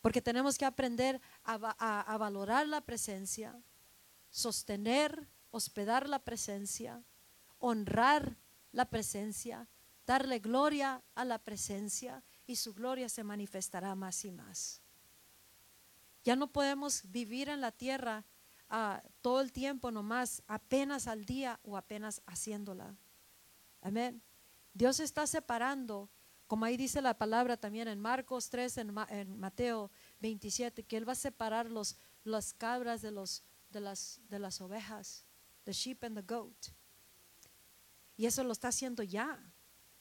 [0.00, 1.54] Porque tenemos que aprender a,
[2.00, 3.62] a valorar la presencia,
[4.30, 7.02] sostener hospedar la presencia,
[7.58, 8.36] honrar
[8.72, 9.68] la presencia,
[10.06, 14.82] darle gloria a la presencia y su gloria se manifestará más y más.
[16.24, 18.24] Ya no podemos vivir en la tierra
[18.68, 22.96] ah, todo el tiempo nomás, apenas al día o apenas haciéndola.
[23.80, 24.22] Amén.
[24.74, 26.10] Dios está separando,
[26.46, 29.90] como ahí dice la palabra también en Marcos 3, en, en Mateo
[30.20, 34.60] 27, que Él va a separar los, las cabras de, los, de, las, de las
[34.60, 35.24] ovejas
[35.64, 36.56] the sheep and the goat.
[38.16, 39.38] Y eso lo está haciendo ya,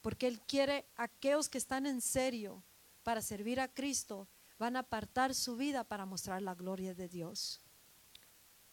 [0.01, 2.63] porque Él quiere aquellos que están en serio
[3.03, 7.61] para servir a Cristo, van a apartar su vida para mostrar la gloria de Dios.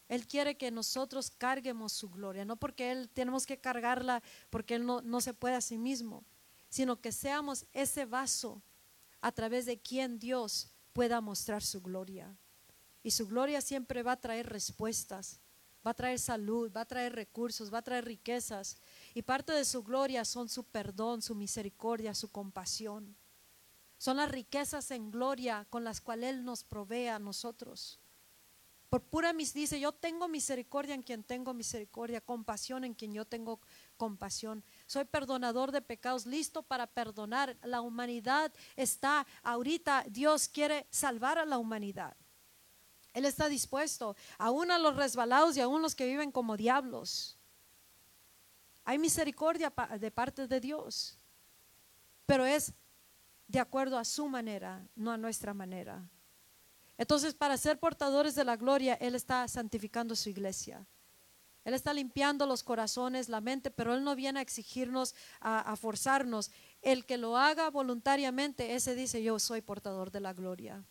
[0.08, 4.86] Él quiere que nosotros carguemos su gloria, no porque Él tenemos que cargarla porque Él
[4.86, 6.24] no, no se puede a sí mismo,
[6.68, 8.62] sino que seamos ese vaso
[9.20, 12.36] a través de quien Dios pueda mostrar su gloria.
[13.02, 15.40] Y su gloria siempre va a traer respuestas
[15.86, 18.76] va a traer salud, va a traer recursos, va a traer riquezas.
[19.14, 23.16] Y parte de su gloria son su perdón, su misericordia, su compasión.
[23.96, 28.00] Son las riquezas en gloria con las cuales Él nos provee a nosotros.
[28.88, 33.24] Por pura mis dice, yo tengo misericordia en quien tengo misericordia, compasión en quien yo
[33.24, 33.60] tengo
[33.96, 34.64] compasión.
[34.86, 37.56] Soy perdonador de pecados, listo para perdonar.
[37.62, 42.16] La humanidad está ahorita, Dios quiere salvar a la humanidad.
[43.16, 47.38] Él está dispuesto, aún a los resbalados y aún los que viven como diablos.
[48.84, 51.16] Hay misericordia de parte de Dios,
[52.26, 52.74] pero es
[53.48, 56.06] de acuerdo a su manera, no a nuestra manera.
[56.98, 60.86] Entonces, para ser portadores de la gloria, Él está santificando su iglesia.
[61.64, 65.76] Él está limpiando los corazones, la mente, pero Él no viene a exigirnos, a, a
[65.76, 66.50] forzarnos.
[66.82, 70.84] El que lo haga voluntariamente, ese dice, yo soy portador de la gloria.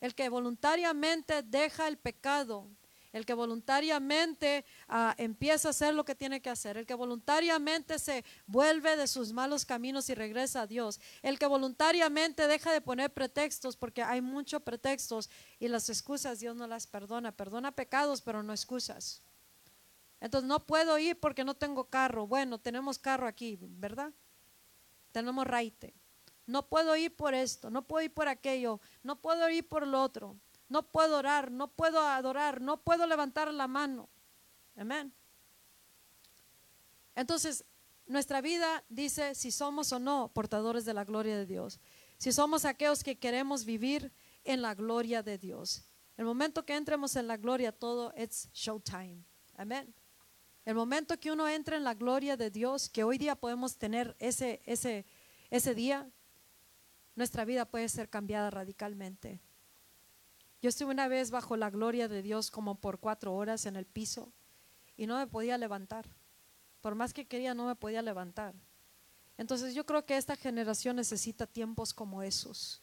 [0.00, 2.68] El que voluntariamente deja el pecado,
[3.12, 7.98] el que voluntariamente ah, empieza a hacer lo que tiene que hacer, el que voluntariamente
[7.98, 12.80] se vuelve de sus malos caminos y regresa a Dios, el que voluntariamente deja de
[12.80, 18.20] poner pretextos, porque hay muchos pretextos y las excusas Dios no las perdona, perdona pecados,
[18.20, 19.22] pero no excusas.
[20.20, 22.26] Entonces no puedo ir porque no tengo carro.
[22.26, 24.12] Bueno, tenemos carro aquí, ¿verdad?
[25.12, 25.94] Tenemos raite.
[26.48, 30.02] No puedo ir por esto, no puedo ir por aquello, no puedo ir por lo
[30.02, 30.36] otro
[30.68, 34.08] no puedo orar, no puedo adorar, no puedo levantar la mano.
[34.76, 35.12] Amén.
[37.14, 37.64] Entonces,
[38.06, 41.80] nuestra vida dice si somos o no portadores de la gloria de Dios,
[42.18, 44.12] si somos aquellos que queremos vivir
[44.44, 45.84] en la gloria de Dios.
[46.16, 49.24] El momento que entremos en la gloria, todo es showtime.
[49.56, 49.94] Amén.
[50.64, 54.16] El momento que uno entra en la gloria de Dios, que hoy día podemos tener
[54.18, 55.06] ese, ese,
[55.50, 56.10] ese día,
[57.18, 59.40] nuestra vida puede ser cambiada radicalmente.
[60.62, 63.86] Yo estuve una vez bajo la gloria de Dios como por cuatro horas en el
[63.86, 64.32] piso
[64.96, 66.06] y no me podía levantar.
[66.80, 68.54] Por más que quería, no me podía levantar.
[69.36, 72.82] Entonces yo creo que esta generación necesita tiempos como esos.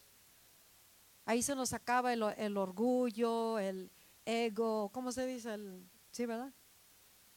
[1.24, 3.90] Ahí se nos acaba el, orgullo, el
[4.26, 5.54] ego, ¿cómo se dice?
[5.54, 6.52] El, sí, ¿verdad?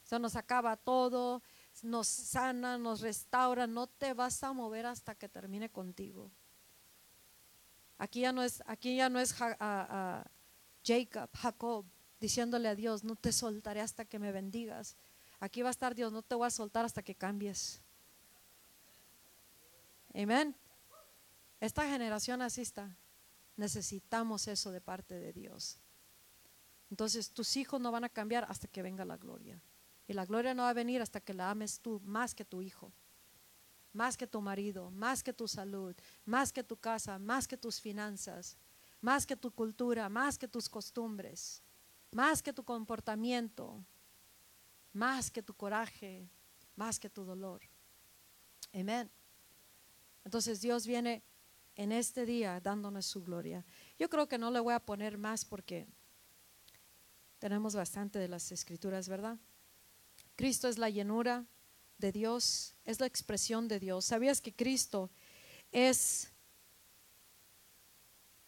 [0.02, 1.42] Se nos acaba todo,
[1.82, 6.32] nos sana, nos restaura, no te vas a mover hasta que termine contigo.
[7.98, 11.84] Aquí ya no es, aquí ya no es Jacob, Jacob,
[12.20, 14.96] diciéndole a Dios, no te soltaré hasta que me bendigas.
[15.40, 17.80] Aquí va a estar Dios, no te voy a soltar hasta que cambies.
[20.14, 20.54] Amén.
[21.60, 22.96] Esta generación así está.
[23.56, 25.78] Necesitamos eso de parte de Dios.
[26.90, 29.60] Entonces tus hijos no van a cambiar hasta que venga la gloria.
[30.06, 32.62] Y la gloria no va a venir hasta que la ames tú más que tu
[32.62, 32.92] hijo
[33.98, 35.92] más que tu marido, más que tu salud,
[36.24, 38.56] más que tu casa, más que tus finanzas,
[39.00, 41.60] más que tu cultura, más que tus costumbres,
[42.12, 43.84] más que tu comportamiento,
[44.92, 46.28] más que tu coraje,
[46.76, 47.60] más que tu dolor.
[48.72, 49.10] Amén.
[50.24, 51.24] Entonces Dios viene
[51.74, 53.64] en este día dándonos su gloria.
[53.98, 55.88] Yo creo que no le voy a poner más porque
[57.40, 59.38] tenemos bastante de las escrituras, ¿verdad?
[60.36, 61.44] Cristo es la llenura
[61.98, 64.04] de Dios, es la expresión de Dios.
[64.04, 65.10] ¿Sabías que Cristo
[65.72, 66.32] es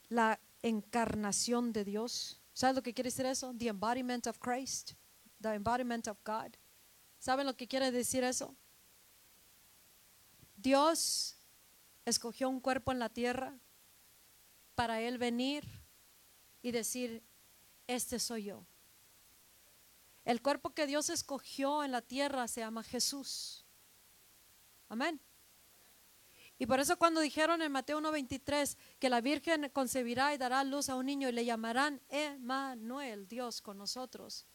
[0.09, 2.41] la encarnación de Dios?
[2.53, 3.55] ¿Sabes lo que quiere decir eso?
[3.57, 4.93] The embodiment of Christ,
[5.41, 6.57] the embodiment of God.
[7.19, 8.55] ¿Saben lo que quiere decir eso?
[10.57, 11.37] Dios
[12.05, 13.59] escogió un cuerpo en la tierra
[14.75, 15.65] para Él venir
[16.63, 17.23] y decir,
[17.87, 18.65] este soy yo.
[20.25, 23.65] El cuerpo que Dios escogió en la tierra se llama Jesús.
[24.89, 25.21] Amén.
[26.59, 30.91] Y por eso cuando dijeron en Mateo 1:23 que la Virgen concebirá y dará luz
[30.91, 34.47] a un niño y le llamarán Emmanuel, Dios con nosotros,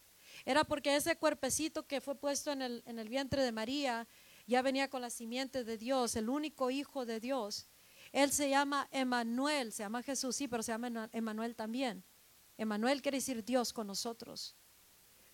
[0.44, 4.06] era porque ese cuerpecito que fue puesto en el, en el vientre de María
[4.46, 7.66] ya venía con la simiente de Dios, el único hijo de Dios.
[8.12, 12.04] Él se llama Emmanuel, se llama Jesús, sí, pero se llama Emmanuel también.
[12.56, 14.54] Emmanuel quiere decir Dios con nosotros.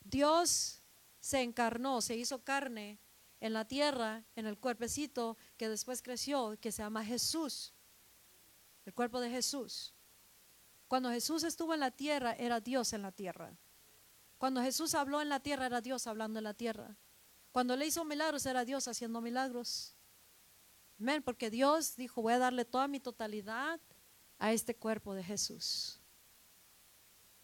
[0.04, 0.82] Dios
[1.20, 2.98] se encarnó, se hizo carne
[3.40, 7.72] en la tierra, en el cuerpecito que después creció, que se llama Jesús,
[8.84, 9.94] el cuerpo de Jesús.
[10.88, 13.56] Cuando Jesús estuvo en la tierra, era Dios en la tierra.
[14.38, 16.96] Cuando Jesús habló en la tierra, era Dios hablando en la tierra.
[17.52, 19.94] Cuando le hizo milagros, era Dios haciendo milagros.
[20.98, 23.80] Amén, porque Dios dijo, voy a darle toda mi totalidad
[24.38, 26.01] a este cuerpo de Jesús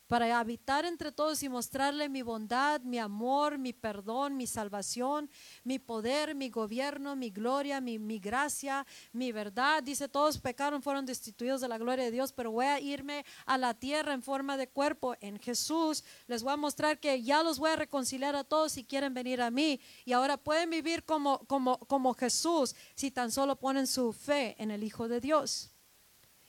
[0.09, 5.31] para habitar entre todos y mostrarle mi bondad, mi amor, mi perdón, mi salvación,
[5.65, 9.83] mi poder, mi gobierno, mi gloria, mi, gracia, mi verdad.
[9.83, 13.59] Dice, todos pecaron, fueron destituidos de la gloria de Dios, pero voy a irme a
[13.59, 16.03] la tierra en forma de cuerpo en Jesús.
[16.27, 19.43] Les voy a mostrar que ya los voy a reconciliar a todos si quieren venir
[19.43, 19.79] a mí.
[20.07, 24.71] Y ahora pueden vivir como, como, como Jesús si tan solo ponen su fe en
[24.71, 25.71] el Hijo de Dios.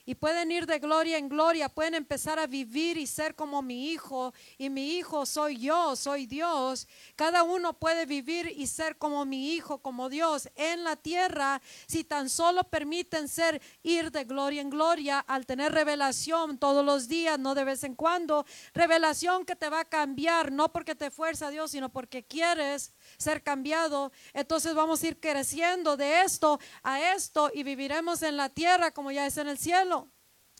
[0.10, 3.92] Y pueden ir de gloria en gloria, pueden empezar a vivir y ser como mi
[3.92, 6.88] hijo, y mi hijo soy yo, soy Dios.
[7.16, 12.04] Cada uno puede vivir y ser como mi hijo, como Dios en la tierra, si
[12.04, 17.38] tan solo permiten ser ir de gloria en gloria al tener revelación todos los días,
[17.38, 21.52] no de vez en cuando, revelación que te va a cambiar, no porque te fuerza
[21.52, 24.12] Dios, sino porque quieres ser cambiado.
[24.34, 29.12] Entonces vamos a ir creciendo de esto a esto y viviremos en la tierra como
[29.12, 30.08] ya es en el cielo.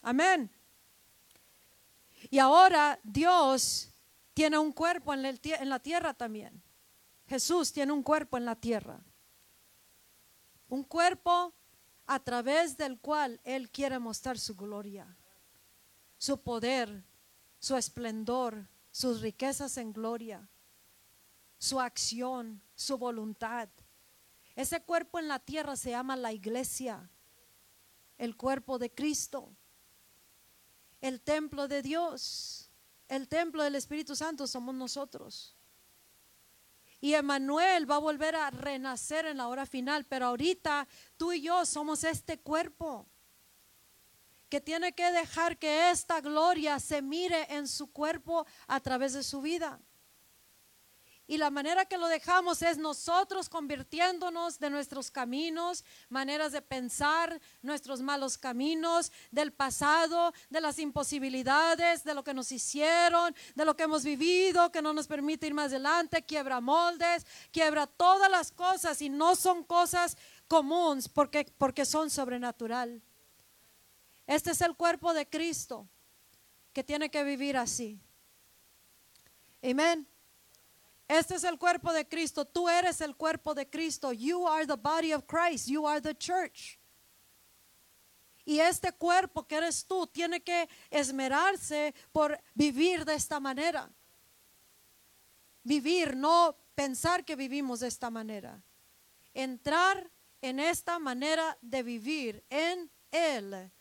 [0.02, 0.52] Amén.
[2.30, 3.90] Y ahora Dios
[4.34, 5.24] tiene un cuerpo en,
[5.70, 6.62] la tierra también.
[7.28, 9.04] Jesús tiene un cuerpo en la tierra.
[10.68, 11.54] Un cuerpo
[12.06, 15.18] a través del cual Él quiere mostrar su gloria,
[16.18, 17.04] su poder,
[17.60, 20.48] su esplendor, sus riquezas en gloria,
[21.60, 23.70] su acción, su voluntad.
[24.56, 27.12] Ese cuerpo en la tierra se llama la iglesia,
[28.18, 29.54] el cuerpo de Cristo
[31.02, 32.70] el templo de Dios,
[33.08, 35.56] el templo del Espíritu Santo somos nosotros.
[37.02, 41.42] Y Emanuel va a volver a renacer en la hora final, pero ahorita tú y
[41.42, 43.08] yo somos este cuerpo
[44.50, 49.24] que tiene que dejar que esta gloria se mire en su cuerpo a través de
[49.24, 49.80] su vida.
[51.30, 57.40] Y la manera que lo dejamos es nosotros convirtiéndonos de nuestros caminos, maneras de pensar,
[57.62, 63.76] nuestros malos caminos, del pasado, de las imposibilidades, de lo que nos hicieron, de lo
[63.76, 68.52] que hemos vivido, que no nos permite ir más adelante, quiebra moldes, quiebra todas las
[68.52, 73.04] cosas y no son cosas comunes porque, porque son sobrenatural.
[74.26, 75.88] Este es el cuerpo de Cristo
[76.74, 78.00] que tiene que vivir así.
[79.62, 80.08] Amén.
[81.10, 82.46] Este es el cuerpo de Cristo.
[82.46, 84.14] Tú eres el cuerpo de Cristo.
[84.14, 85.68] You are the body of Christ.
[85.68, 86.80] You are the church.
[88.46, 93.92] Y este cuerpo que eres tú tiene que esmerarse por vivir de esta manera.
[95.64, 98.62] Vivir, no pensar que vivimos de esta manera.
[99.34, 100.12] Entrar
[100.44, 103.72] en esta manera de vivir en Él.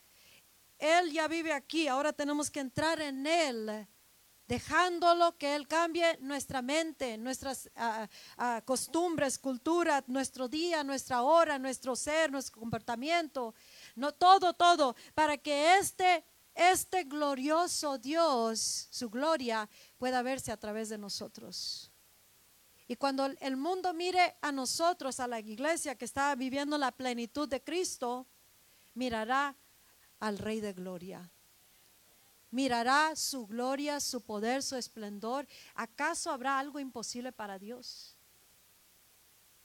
[0.78, 3.86] Él ya vive aquí, ahora tenemos que entrar en Él
[4.48, 8.08] dejándolo que Él cambie nuestra mente, nuestras ah,
[8.64, 13.54] costumbres, cultura, nuestro día, nuestra hora, nuestro ser, nuestro comportamiento,
[13.94, 19.68] no todo, todo, para que este, este glorioso Dios, su gloria,
[19.98, 21.92] pueda verse a través de nosotros.
[22.86, 27.46] Y cuando el mundo mire a nosotros, a la iglesia que está viviendo la plenitud
[27.46, 28.26] de Cristo,
[28.94, 29.54] mirará
[30.20, 31.30] al Rey de Gloria
[32.50, 35.46] mirará su gloria, su poder, su esplendor.
[35.74, 38.18] ¿Acaso habrá algo imposible para Dios?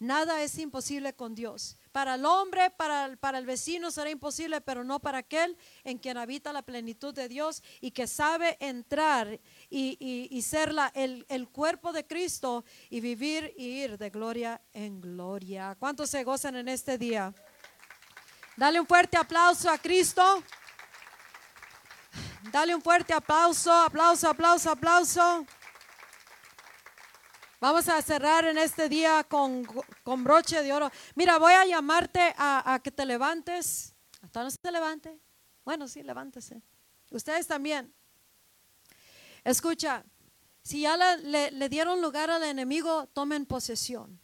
[0.04, 1.78] Nada es imposible con Dios.
[1.94, 5.98] Para el hombre, para el, para el vecino será imposible, pero no para aquel en
[5.98, 9.40] quien habita la plenitud de Dios y que sabe entrar
[9.70, 15.78] y, ser el, el, cuerpo de Cristo y vivir y ir de gloria en gloria.
[15.80, 17.34] ¿Cuántos se gozan en este día?
[18.58, 20.44] Dale un fuerte aplauso a Cristo.
[22.54, 25.48] Dale un fuerte aplauso, aplauso, aplauso, aplauso.
[27.60, 29.68] Vamos a cerrar en este día con,
[30.24, 30.92] broche de oro.
[31.16, 33.96] Mira, voy a llamarte a, que te levantes.
[34.22, 35.18] ¿Hasta no se levante?
[35.66, 36.62] Bueno, sí, levántese.
[37.10, 37.92] Ustedes también.
[39.44, 40.04] Escucha,
[40.62, 44.20] si ya le, le, dieron lugar al enemigo, tomen posesión.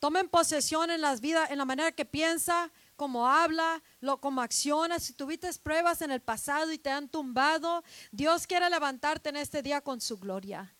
[0.00, 4.98] Tomen posesión en las vidas, en la manera que piensa, cómo habla, lo, cómo acciona.
[4.98, 7.82] Si tuviste pruebas en el pasado y te han tumbado,
[8.12, 10.70] Dios quiere levantarte en este día con su gloria.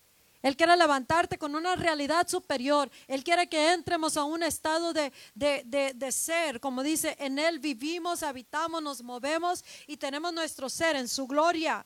[0.43, 2.91] Él quiere levantarte con una realidad superior.
[3.07, 8.21] Él quiere que entremos a un estado de, de, ser, como dice, en Él vivimos,
[8.21, 11.83] habitamos, nos movemos y tenemos nuestro ser en su gloria.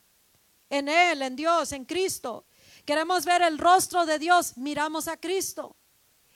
[0.70, 2.46] En Él, en Dios, en Cristo.
[2.84, 5.78] Queremos ver el rostro de Dios, miramos a Cristo.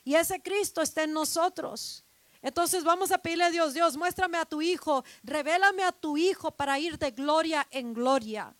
[0.05, 2.05] Y ese Cristo está en nosotros.
[2.41, 6.52] Entonces vamos a pedirle a Dios, Dios, muéstrame a tu hijo, revélame a tu hijo
[6.52, 8.56] para ir de gloria en gloria.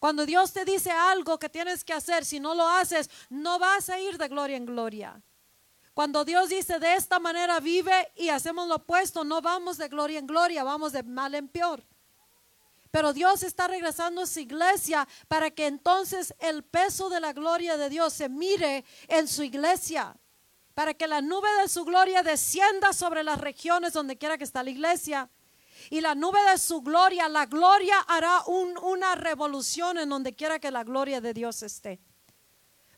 [0.00, 3.88] Cuando Dios te dice algo que tienes que hacer, si no lo haces, no vas
[3.88, 5.22] a ir de gloria en gloria.
[5.94, 10.18] Cuando Dios dice de esta manera vive y hacemos lo opuesto, no vamos de gloria
[10.18, 11.84] en gloria, vamos de mal en peor.
[12.90, 17.76] Pero Dios está regresando a su iglesia para que entonces el peso de la gloria
[17.76, 20.16] de Dios se mire en su iglesia
[20.74, 24.62] para que la nube de su gloria descienda sobre las regiones donde quiera que está
[24.62, 25.28] la iglesia.
[25.90, 30.70] Y la nube de su gloria, la gloria hará una revolución en donde quiera que
[30.70, 32.00] la gloria de Dios esté.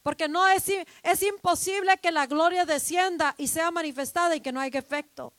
[0.03, 0.71] Porque no es,
[1.03, 5.33] es imposible que la gloria descienda y sea manifestada y que no haya efecto.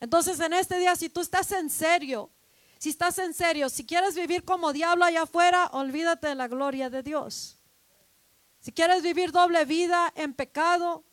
[0.00, 2.30] Entonces en este día, si tú estás en serio,
[2.78, 6.88] si estás en serio, si quieres vivir como diablo allá afuera, olvídate de la gloria
[6.90, 7.58] de Dios.
[8.60, 11.04] Si quieres vivir doble vida en pecado,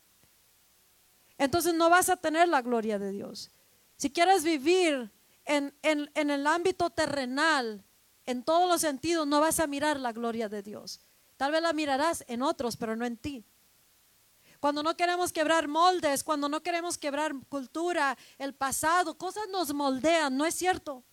[1.38, 3.50] entonces no vas a tener la gloria de Dios.
[3.96, 5.10] Si quieres vivir
[5.44, 7.84] en, en, el ámbito terrenal,
[8.26, 11.00] en todos los sentidos, no vas a mirar la gloria de Dios.
[11.36, 13.44] Tal vez la mirarás en otros, pero no en ti.
[14.60, 20.36] Cuando no queremos quebrar moldes, cuando no queremos quebrar cultura, el pasado, cosas nos moldean,
[20.36, 21.04] ¿no es cierto?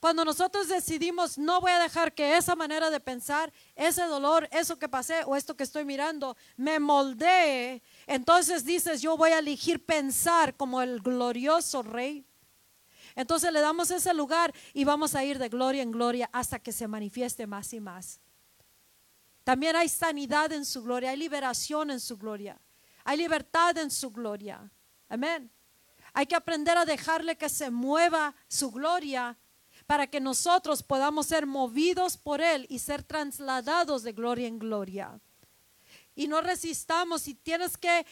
[0.00, 4.78] Cuando nosotros decidimos, no voy a dejar que esa manera de pensar, ese dolor, eso
[4.78, 9.86] que pasé o esto que estoy mirando, me moldee, entonces dices, yo voy a elegir
[9.86, 12.26] pensar como el glorioso rey.
[13.14, 16.72] Entonces le damos ese lugar y vamos a ir de gloria en gloria hasta que
[16.72, 18.20] se manifieste más y más.
[19.44, 22.60] También hay sanidad en su gloria, hay liberación en su gloria,
[23.04, 24.68] hay libertad en su gloria.
[25.08, 25.48] Amén.
[26.12, 29.38] Hay que aprender a dejarle que se mueva su gloria
[29.86, 35.20] para que nosotros podamos ser movidos por Él y ser trasladados de gloria en gloria.
[36.14, 38.04] Y no resistamos, si tienes que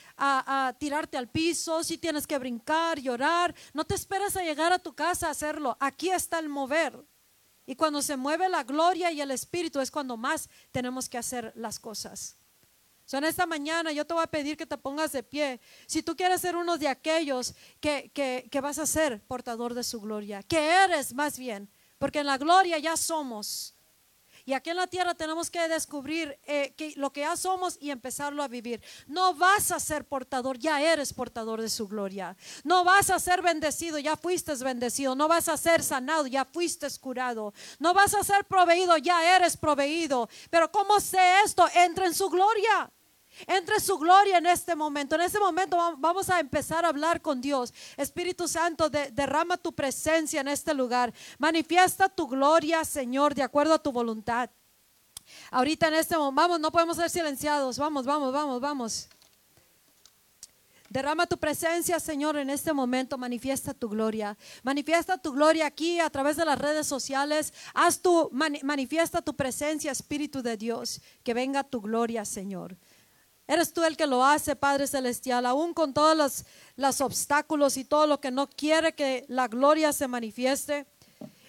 [0.78, 4.94] tirarte al piso, si tienes que brincar, llorar, no te esperes a llegar a tu
[4.94, 5.76] casa a hacerlo.
[5.80, 7.04] Aquí está el mover.
[7.66, 11.52] Y cuando se mueve la gloria y el espíritu es cuando más tenemos que hacer
[11.54, 12.36] las cosas.
[13.04, 15.60] So, en esta mañana yo te voy a pedir que te pongas de pie.
[15.86, 19.98] Si tú quieres ser uno de aquellos que, que, vas a ser portador de su
[20.00, 23.74] gloria, que eres más bien, porque en la gloria ya somos.
[24.48, 27.90] Y aquí en la tierra tenemos que descubrir eh, que lo que ya somos y
[27.90, 28.80] empezarlo a vivir.
[29.06, 32.34] No vas a ser portador, ya eres portador de su gloria.
[32.64, 35.14] No vas a ser bendecido, ya fuiste bendecido.
[35.14, 37.52] No vas a ser sanado, ya fuiste curado.
[37.78, 40.30] No vas a ser proveído, ya eres proveído.
[40.48, 41.68] Pero ¿cómo sé esto?
[41.74, 42.90] Entra en su gloria.
[43.46, 45.14] Entre su gloria en este momento.
[45.14, 47.72] En este momento vamos a empezar a hablar con Dios.
[47.96, 51.12] Espíritu Santo, derrama tu presencia en este lugar.
[51.38, 54.50] Manifiesta tu gloria, Señor, de acuerdo a tu voluntad.
[55.50, 57.78] Ahorita en este momento, vamos, no podemos ser silenciados.
[57.78, 59.08] Vamos, vamos, vamos, vamos.
[60.88, 63.18] Derrama tu presencia, Señor, en este momento.
[63.18, 64.38] Manifiesta tu gloria.
[64.62, 67.52] Manifiesta tu gloria aquí a través de las redes sociales.
[67.74, 71.02] Haz tu, manifiesta tu presencia, Espíritu de Dios.
[71.22, 72.76] Que venga tu gloria, Señor.
[73.48, 76.44] Eres tú el que lo hace, Padre Celestial, aún con todos
[76.76, 80.86] los, obstáculos y todo lo que no quiere que la gloria se manifieste.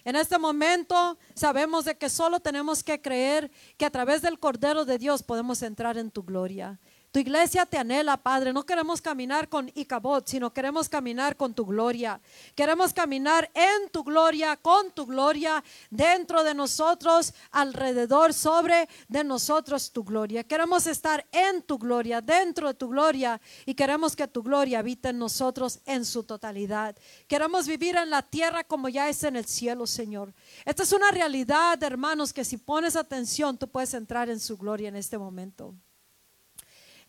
[0.06, 4.86] En este momento sabemos de que solo tenemos que creer que a través del Cordero
[4.86, 6.80] de Dios podemos entrar en tu gloria.
[7.12, 8.54] Tu iglesia te anhela, Padre.
[8.54, 12.22] No queremos caminar con Icabod, sino queremos caminar con tu gloria.
[12.54, 19.92] Queremos caminar en tu gloria, con tu gloria, dentro de nosotros, alrededor, sobre de nosotros
[19.92, 20.44] tu gloria.
[20.44, 25.10] Queremos estar en tu gloria, dentro de tu gloria, y queremos que tu gloria habite
[25.10, 26.96] en nosotros en su totalidad.
[27.28, 30.32] Queremos vivir en la tierra como ya es en el cielo, Señor.
[30.64, 34.90] Esta es una realidad, hermanos, que si pones atención, tú puedes entrar en su gloria
[34.90, 35.74] en este momento.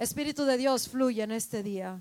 [0.01, 2.01] Espíritu de Dios, fluye en este día.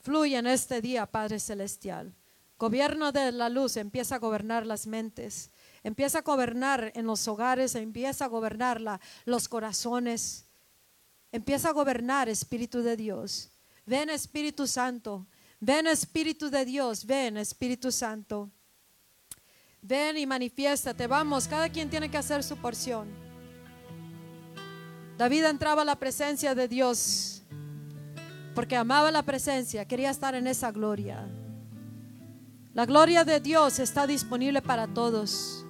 [0.00, 2.12] Fluye en este día, Padre Celestial.
[2.58, 5.52] Gobierno de la luz empieza a gobernar las mentes,
[5.84, 8.80] empieza a gobernar en los hogares, empieza a gobernar
[9.26, 10.46] los corazones,
[11.30, 13.48] empieza a gobernar Espíritu de Dios.
[13.86, 15.28] Ven Espíritu Santo,
[15.60, 18.50] ven Espíritu de Dios, ven Espíritu Santo.
[19.80, 21.06] Ven y manifiéstate.
[21.06, 23.23] Vamos, cada quien tiene que hacer su porción.
[25.16, 27.34] David entraba a la presencia de Dios
[28.54, 31.26] porque amaba la presencia, quería estar en esa gloria.
[32.72, 35.66] La gloria de Dios está disponible para todos.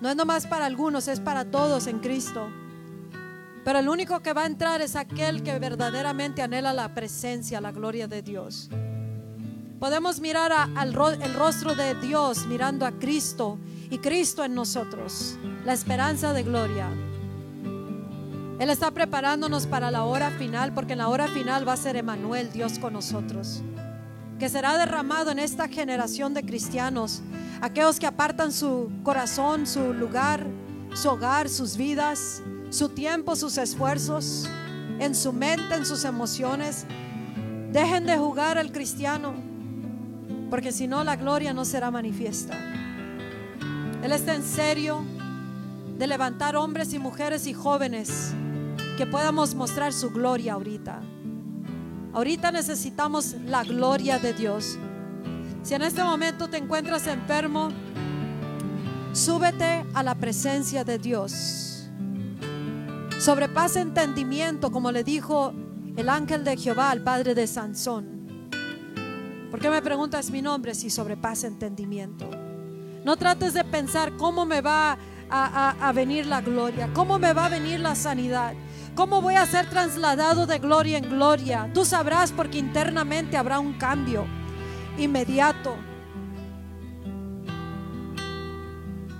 [0.00, 2.48] No es nomás para algunos, es para todos en Cristo.
[3.64, 7.72] Pero el único que va a entrar es aquel que verdaderamente anhela la presencia, la
[7.72, 8.70] gloria de Dios.
[9.78, 13.58] Podemos mirar al el rostro de Dios mirando a Cristo
[13.90, 16.88] y Cristo en nosotros, la esperanza de gloria.
[18.60, 21.96] Él está preparándonos para la hora final, porque en la hora final va a ser
[21.96, 23.62] Emanuel, Dios con nosotros,
[24.38, 27.22] que será derramado en esta generación de cristianos,
[27.62, 30.44] aquellos que apartan su corazón, su lugar,
[30.92, 34.46] su hogar, sus vidas, su tiempo, sus esfuerzos,
[34.98, 36.84] en su mente, en sus emociones.
[37.72, 39.32] Dejen de jugar al cristiano,
[40.50, 42.58] porque si no la gloria no será manifiesta.
[44.02, 45.02] Él está en serio
[45.96, 48.34] de levantar hombres y mujeres y jóvenes
[49.00, 51.00] que podamos mostrar su gloria ahorita.
[52.12, 54.76] Ahorita necesitamos la gloria de Dios.
[55.62, 57.70] Si en este momento te encuentras enfermo,
[59.14, 61.88] súbete a la presencia de Dios.
[63.18, 65.54] Sobrepasa entendimiento, como le dijo
[65.96, 68.48] el ángel de Jehová al padre de Sansón.
[69.50, 72.28] ¿Por qué me preguntas mi nombre si sobrepasa entendimiento?
[73.02, 74.98] No trates de pensar cómo me va a,
[75.30, 78.52] a- a venir la gloria, cómo me va a venir la sanidad,
[78.94, 81.70] cómo voy a ser trasladado de gloria en gloria.
[81.72, 84.26] Tú sabrás porque internamente habrá un cambio
[84.98, 85.76] inmediato.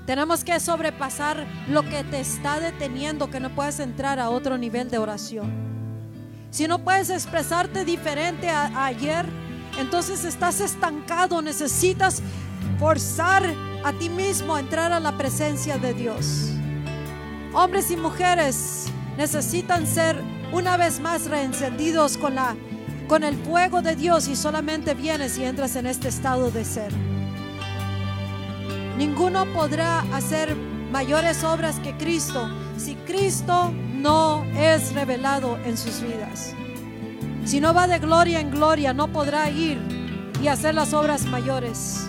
[0.07, 4.91] Tenemos que sobrepasar lo que te está deteniendo, que no puedes entrar a otro nivel
[4.91, 5.53] de oración.
[6.51, 9.25] Si no puedes expresarte diferente a, a ayer,
[9.79, 12.23] entonces estás estancado, necesitas
[12.79, 13.45] forzar
[13.85, 16.51] a ti mismo a entrar a la presencia de Dios.
[17.53, 18.87] Hombres y mujeres
[19.21, 20.17] necesitan ser
[20.51, 22.57] una vez más reencendidos con la
[23.07, 26.91] con el fuego de Dios y solamente vienes y entras en este estado de ser.
[28.97, 30.57] Ninguno podrá hacer
[30.91, 32.49] mayores obras que Cristo
[32.79, 36.55] si Cristo no es revelado en sus vidas.
[37.45, 39.79] Si no va de gloria en gloria, no podrá ir
[40.43, 42.09] y hacer las obras mayores.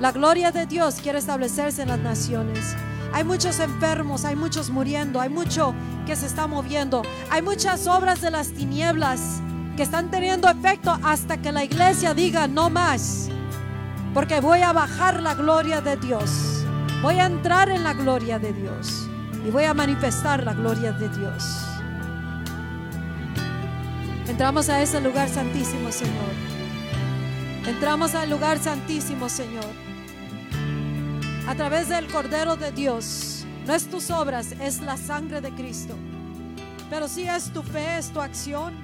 [0.00, 2.74] La gloria de Dios quiere establecerse en las naciones.
[3.12, 5.74] Hay muchos enfermos, hay muchos muriendo, hay mucho
[6.06, 7.02] que se está moviendo.
[7.30, 9.40] Hay muchas obras de las tinieblas
[9.76, 13.28] que están teniendo efecto hasta que la iglesia diga no más.
[14.14, 16.64] Porque voy a bajar la gloria de Dios.
[17.02, 19.06] Voy a entrar en la gloria de Dios.
[19.46, 21.66] Y voy a manifestar la gloria de Dios.
[24.26, 26.32] Entramos a ese lugar santísimo, Señor.
[27.66, 29.85] Entramos al lugar santísimo, Señor.
[31.46, 33.44] A través del Cordero de Dios.
[33.66, 35.94] No es tus obras, es la sangre de Cristo.
[36.90, 38.74] Pero sí es tu fe, es tu acción.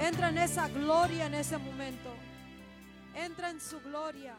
[0.00, 2.12] Entra en esa gloria en ese momento.
[3.14, 4.34] Entra en su gloria.